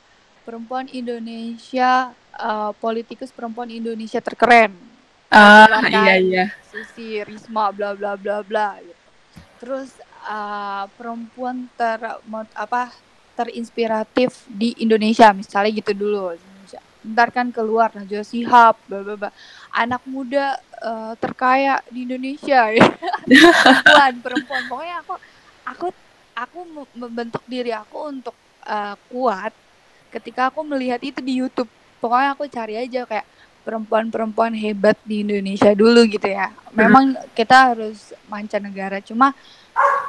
perempuan 0.48 0.88
Indonesia, 0.88 2.16
uh, 2.40 2.72
politikus 2.80 3.36
perempuan 3.36 3.68
Indonesia 3.76 4.24
terkeren. 4.24 4.72
Ah 5.28 5.68
uh, 5.68 5.84
iya 5.92 6.16
iya. 6.16 6.46
Susi 6.70 7.20
Risma 7.20 7.74
bla 7.76 7.92
bla 7.92 8.16
bla 8.16 8.40
bla. 8.40 8.80
Gitu. 8.80 9.04
Terus 9.60 9.90
uh, 10.24 10.88
perempuan 10.96 11.68
ter 11.76 12.00
apa 12.56 12.94
terinspiratif 13.36 14.48
di 14.48 14.78
Indonesia 14.80 15.34
misalnya 15.34 15.76
gitu 15.76 15.92
dulu 15.92 16.38
ntar 17.04 17.30
kan 17.36 17.52
keluar 17.52 17.92
Najwa 17.92 18.24
bla 18.88 19.00
bla 19.04 19.30
anak 19.76 20.02
muda 20.08 20.56
uh, 20.80 21.14
terkaya 21.20 21.84
di 21.92 22.08
Indonesia. 22.08 22.72
Ya 22.72 22.86
perempuan 23.28 24.14
perempuan. 24.24 24.64
Pokoknya 24.72 24.96
aku 25.04 25.14
aku 25.64 25.88
aku 26.34 26.60
membentuk 26.96 27.44
diri 27.46 27.72
aku 27.76 27.98
untuk 28.10 28.36
uh, 28.64 28.96
kuat 29.12 29.52
ketika 30.14 30.50
aku 30.54 30.64
melihat 30.64 31.02
itu 31.04 31.20
di 31.20 31.42
YouTube. 31.42 31.70
Pokoknya 32.00 32.36
aku 32.36 32.46
cari 32.52 32.76
aja 32.80 33.08
kayak 33.08 33.28
perempuan-perempuan 33.64 34.52
hebat 34.60 35.00
di 35.08 35.24
Indonesia 35.24 35.72
dulu 35.72 36.04
gitu 36.08 36.28
ya. 36.28 36.52
Memang 36.76 37.16
kita 37.32 37.74
harus 37.74 38.12
mancanegara. 38.28 39.00
Cuma 39.00 39.32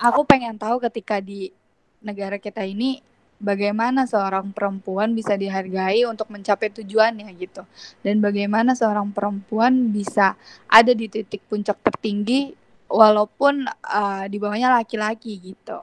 aku 0.02 0.26
pengen 0.26 0.58
tahu 0.58 0.82
ketika 0.82 1.22
di 1.22 1.54
negara 2.02 2.36
kita 2.36 2.66
ini 2.66 3.00
bagaimana 3.44 4.08
seorang 4.08 4.50
perempuan 4.50 5.12
bisa 5.12 5.36
dihargai 5.36 6.08
untuk 6.08 6.32
mencapai 6.32 6.72
tujuannya 6.72 7.28
gitu. 7.36 7.62
Dan 8.00 8.24
bagaimana 8.24 8.72
seorang 8.72 9.12
perempuan 9.12 9.92
bisa 9.92 10.34
ada 10.66 10.90
di 10.96 11.06
titik 11.12 11.44
puncak 11.46 11.76
tertinggi 11.84 12.56
walaupun 12.88 13.68
uh, 13.68 14.24
di 14.26 14.40
bawahnya 14.40 14.72
laki-laki 14.72 15.36
gitu. 15.52 15.78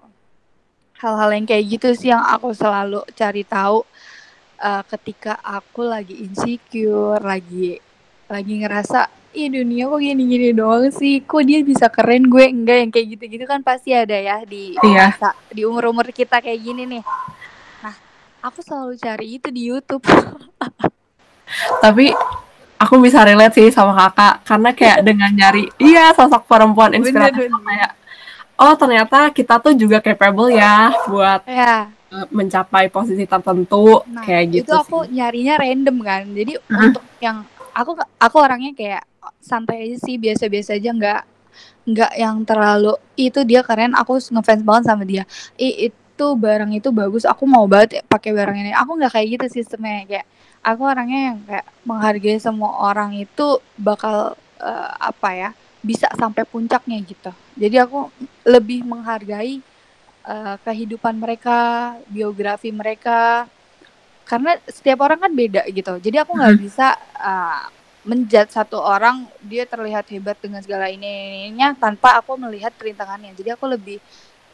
Hal-hal 0.97 1.29
yang 1.33 1.45
kayak 1.45 1.65
gitu 1.77 1.87
sih 1.93 2.09
yang 2.09 2.21
aku 2.21 2.53
selalu 2.53 3.05
cari 3.13 3.45
tahu 3.45 3.85
uh, 4.61 4.83
ketika 4.97 5.37
aku 5.41 5.85
lagi 5.85 6.17
insecure, 6.25 7.21
lagi 7.21 7.77
lagi 8.31 8.53
ngerasa 8.63 9.11
ih 9.31 9.47
dunia 9.47 9.87
kok 9.87 9.99
gini-gini 9.99 10.51
doang 10.51 10.91
sih? 10.91 11.23
Kok 11.23 11.43
dia 11.47 11.59
bisa 11.63 11.87
keren 11.87 12.27
gue 12.27 12.45
enggak? 12.47 12.77
Yang 12.85 12.91
kayak 12.95 13.07
gitu-gitu 13.17 13.45
kan 13.47 13.59
pasti 13.63 13.95
ada 13.95 14.15
ya 14.15 14.43
di 14.43 14.75
Iya. 14.79 15.11
masa 15.11 15.33
di 15.51 15.63
umur-umur 15.63 16.11
kita 16.11 16.39
kayak 16.43 16.59
gini 16.59 16.83
nih 16.87 17.03
aku 18.41 18.59
selalu 18.65 18.93
cari 18.97 19.27
itu 19.37 19.47
di 19.53 19.61
YouTube. 19.69 20.03
Tapi 21.81 22.09
aku 22.81 22.95
bisa 22.97 23.21
relate 23.21 23.61
sih 23.61 23.69
sama 23.69 23.93
kakak 23.93 24.41
karena 24.43 24.69
kayak 24.73 24.99
dengan 25.05 25.29
nyari 25.29 25.69
iya 25.77 26.09
sosok 26.17 26.49
perempuan 26.49 26.97
inspiratif 26.97 27.45
kayak 27.53 27.91
oh 28.57 28.73
ternyata 28.73 29.29
kita 29.29 29.61
tuh 29.61 29.77
juga 29.77 30.01
capable 30.01 30.49
ya 30.49 30.89
buat 31.05 31.45
ya 31.45 31.93
uh, 32.09 32.25
mencapai 32.33 32.89
posisi 32.89 33.29
tertentu 33.29 34.01
nah 34.09 34.25
kayak 34.25 34.43
gitu 34.49 34.65
itu 34.65 34.73
aku 34.73 35.05
sih. 35.05 35.21
nyarinya 35.21 35.55
random 35.61 35.97
kan. 36.01 36.23
Jadi 36.33 36.53
Mhm. 36.57 36.81
untuk 36.89 37.03
yang 37.21 37.45
aku 37.77 37.91
aku 38.17 38.35
orangnya 38.41 38.73
kayak 38.73 39.03
santai 39.37 39.85
aja 39.85 39.97
sih 40.01 40.17
biasa-biasa 40.17 40.75
aja 40.81 40.89
nggak 40.89 41.21
nggak 41.81 42.11
yang 42.17 42.41
terlalu 42.45 42.93
itu 43.17 43.41
dia 43.45 43.61
keren 43.61 43.93
aku 43.93 44.17
ngefans 44.17 44.61
banget 44.65 44.83
sama 44.89 45.03
dia. 45.05 45.23
Ih, 45.57 45.93
itu 46.21 46.37
barang 46.37 46.69
itu 46.77 46.89
bagus 46.93 47.25
aku 47.25 47.49
mau 47.49 47.65
banget 47.65 47.89
ya 47.97 48.01
pakai 48.05 48.29
barang 48.29 48.53
ini. 48.61 48.71
Aku 48.77 48.93
nggak 48.93 49.09
kayak 49.17 49.27
gitu 49.41 49.45
sistemnya 49.57 50.05
kayak 50.05 50.25
aku 50.61 50.81
orangnya 50.85 51.19
yang 51.33 51.37
kayak 51.49 51.65
menghargai 51.81 52.37
semua 52.37 52.71
orang 52.85 53.17
itu 53.17 53.57
bakal 53.73 54.37
eh, 54.61 54.89
apa 55.01 55.29
ya 55.33 55.49
bisa 55.81 56.05
sampai 56.13 56.45
puncaknya 56.45 57.01
gitu. 57.01 57.33
Jadi 57.57 57.81
aku 57.81 58.13
lebih 58.45 58.85
menghargai 58.85 59.57
eh, 60.29 60.55
kehidupan 60.61 61.17
mereka 61.17 61.57
biografi 62.05 62.69
mereka. 62.69 63.49
Karena 64.29 64.53
setiap 64.69 65.01
orang 65.01 65.17
kan 65.17 65.33
beda 65.33 65.65
gitu. 65.73 65.97
Jadi 65.97 66.21
aku 66.21 66.37
nggak 66.37 66.55
Mhm. 66.55 66.61
bisa 66.63 66.87
uh, 67.19 67.67
menjudge 68.07 68.55
satu 68.55 68.79
orang 68.79 69.27
dia 69.43 69.67
terlihat 69.67 70.07
hebat 70.07 70.39
dengan 70.39 70.63
segala 70.63 70.87
ini 70.87 71.05
ininya 71.51 71.75
tanpa 71.75 72.15
aku 72.23 72.39
melihat 72.39 72.71
perintangannya. 72.79 73.35
Jadi 73.35 73.49
aku 73.51 73.67
lebih 73.67 73.99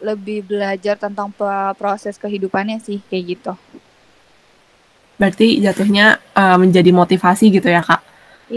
lebih 0.01 0.45
belajar 0.45 0.95
tentang 0.99 1.29
proses 1.77 2.15
kehidupannya 2.21 2.77
sih 2.83 2.99
kayak 3.09 3.25
gitu 3.37 3.53
Berarti 5.17 5.47
jatuhnya 5.65 6.21
uh, 6.37 6.57
menjadi 6.61 6.89
motivasi 6.93 7.49
gitu 7.49 7.67
ya 7.69 7.81
kak. 7.81 8.01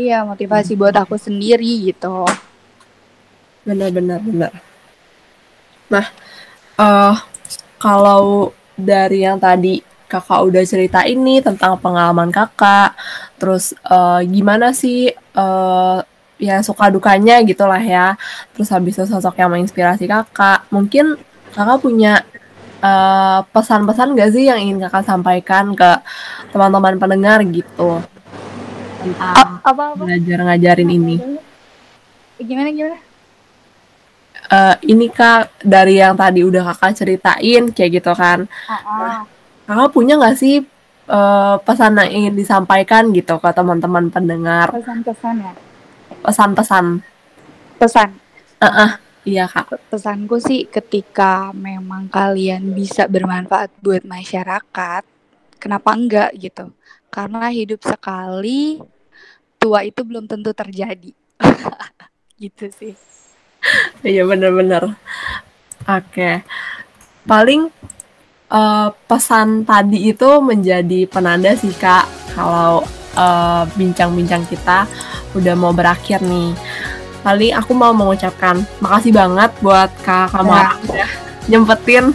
iya 0.03 0.19
motivasi 0.31 0.73
buat 0.81 0.95
aku 1.03 1.15
sendiri 1.27 1.71
gitu 1.89 2.15
Benar-benar 3.67 4.21
benar. 4.25 4.53
Nah, 5.91 6.07
eh 6.81 7.15
kalau 7.81 8.53
dari 8.77 9.25
yang 9.27 9.39
tadi 9.41 9.83
kakak 10.11 10.41
udah 10.49 10.65
cerita 10.67 11.01
ini 11.07 11.39
tentang 11.45 11.79
pengalaman 11.79 12.31
kakak, 12.35 12.95
terus 13.41 13.73
eh, 13.87 14.21
gimana 14.29 14.73
sih 14.75 15.11
eh, 15.15 15.99
ya 16.41 16.57
suka 16.65 16.89
dukanya 16.95 17.41
gitulah 17.47 17.81
ya. 17.83 18.17
Terus 18.55 18.69
habis 18.75 18.95
itu 18.99 19.05
sosok 19.09 19.35
yang 19.41 19.51
menginspirasi 19.55 20.05
kakak. 20.11 20.67
Mungkin 20.75 21.19
kakak 21.53 21.79
punya 21.83 22.23
eh, 22.81 23.41
pesan-pesan 23.51 24.17
gak 24.17 24.31
sih 24.35 24.49
yang 24.49 24.59
ingin 24.59 24.79
kakak 24.87 25.05
sampaikan 25.07 25.75
ke 25.75 25.91
teman-teman 26.55 26.97
pendengar 26.97 27.43
gitu? 27.47 28.03
Tentang 29.01 29.61
apa 29.65 29.85
apa? 29.97 29.97
belajar 29.97 30.39
ngajarin 30.45 30.91
ini. 30.93 31.17
gimana? 32.41 32.71
Gimana 32.71 32.99
Eh, 34.51 34.75
ini 34.91 35.07
kak 35.07 35.63
dari 35.63 36.03
yang 36.03 36.19
tadi 36.19 36.43
udah 36.43 36.75
kakak 36.75 36.99
ceritain 36.99 37.71
kayak 37.71 38.03
gitu 38.03 38.11
kan. 38.19 38.51
Ah. 38.67 39.23
kakak 39.63 39.95
punya 39.95 40.19
nggak 40.19 40.35
sih 40.35 40.67
eh, 41.07 41.57
pesan 41.63 42.03
yang 42.03 42.11
ingin 42.11 42.35
disampaikan 42.35 43.15
gitu 43.15 43.39
ke 43.39 43.51
teman-teman 43.55 44.11
pendengar? 44.11 44.75
Pesan-pesan 44.75 45.35
ya? 45.39 45.53
Pesan-pesan. 46.27 46.85
Pesan. 47.79 48.09
Eh, 48.59 48.91
iya 49.25 49.45
kak 49.47 49.77
pesanku 49.93 50.41
sih 50.41 50.65
ketika 50.67 51.53
memang 51.53 52.09
kalian 52.09 52.73
bisa 52.73 53.05
bermanfaat 53.05 53.71
buat 53.85 54.05
masyarakat, 54.05 55.03
kenapa 55.61 55.91
enggak 55.93 56.31
gitu? 56.41 56.73
Karena 57.11 57.51
hidup 57.51 57.83
sekali, 57.85 58.81
tua 59.61 59.85
itu 59.85 60.01
belum 60.07 60.25
tentu 60.25 60.55
terjadi. 60.57 61.13
gitu 62.41 62.67
sih. 62.73 62.97
iya 64.01 64.25
bener-bener 64.25 64.97
oke 65.85 66.31
paling 67.29 67.69
eh, 68.49 68.89
pesan 69.05 69.69
tadi 69.69 70.09
itu 70.09 70.41
menjadi 70.41 71.05
penanda 71.05 71.53
sih 71.53 71.77
kak 71.77 72.09
kalau 72.33 72.81
eh, 73.13 73.63
bincang-bincang 73.77 74.49
kita 74.49 74.89
udah 75.37 75.55
mau 75.55 75.77
berakhir 75.77 76.25
nih 76.25 76.57
paling 77.21 77.53
aku 77.53 77.73
mau 77.73 77.93
mengucapkan 77.93 78.61
makasih 78.79 79.13
banget 79.13 79.51
buat 79.61 79.91
kak 80.01 80.33
Kamara 80.33 80.77
udah 80.85 81.11
nyempetin 81.47 82.15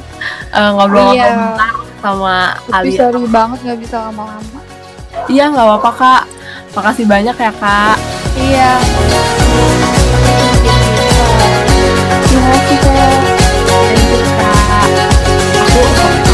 eh, 0.51 0.69
ngobrol-ngobrol 0.71 1.17
Iya. 1.17 1.35
bentar 1.35 1.73
sama 1.99 2.35
Tapi 2.69 2.71
kalian 2.93 2.99
sorry 3.01 3.21
banget 3.27 3.59
nggak 3.65 3.79
bisa 3.81 3.97
lama-lama. 4.09 4.59
Iya 5.25 5.43
nggak 5.49 5.65
apa-apa 5.65 5.91
kak. 5.95 6.23
Makasih 6.73 7.05
banyak 7.05 7.35
ya 7.35 7.51
kak. 7.55 7.97
Iya. 8.35 8.71
Terima 12.25 12.49
kasih 12.53 12.77
kak. 12.77 13.21
Thank 13.89 14.11
you 14.11 14.21
kak. 14.37 14.87
Aku 15.65 16.24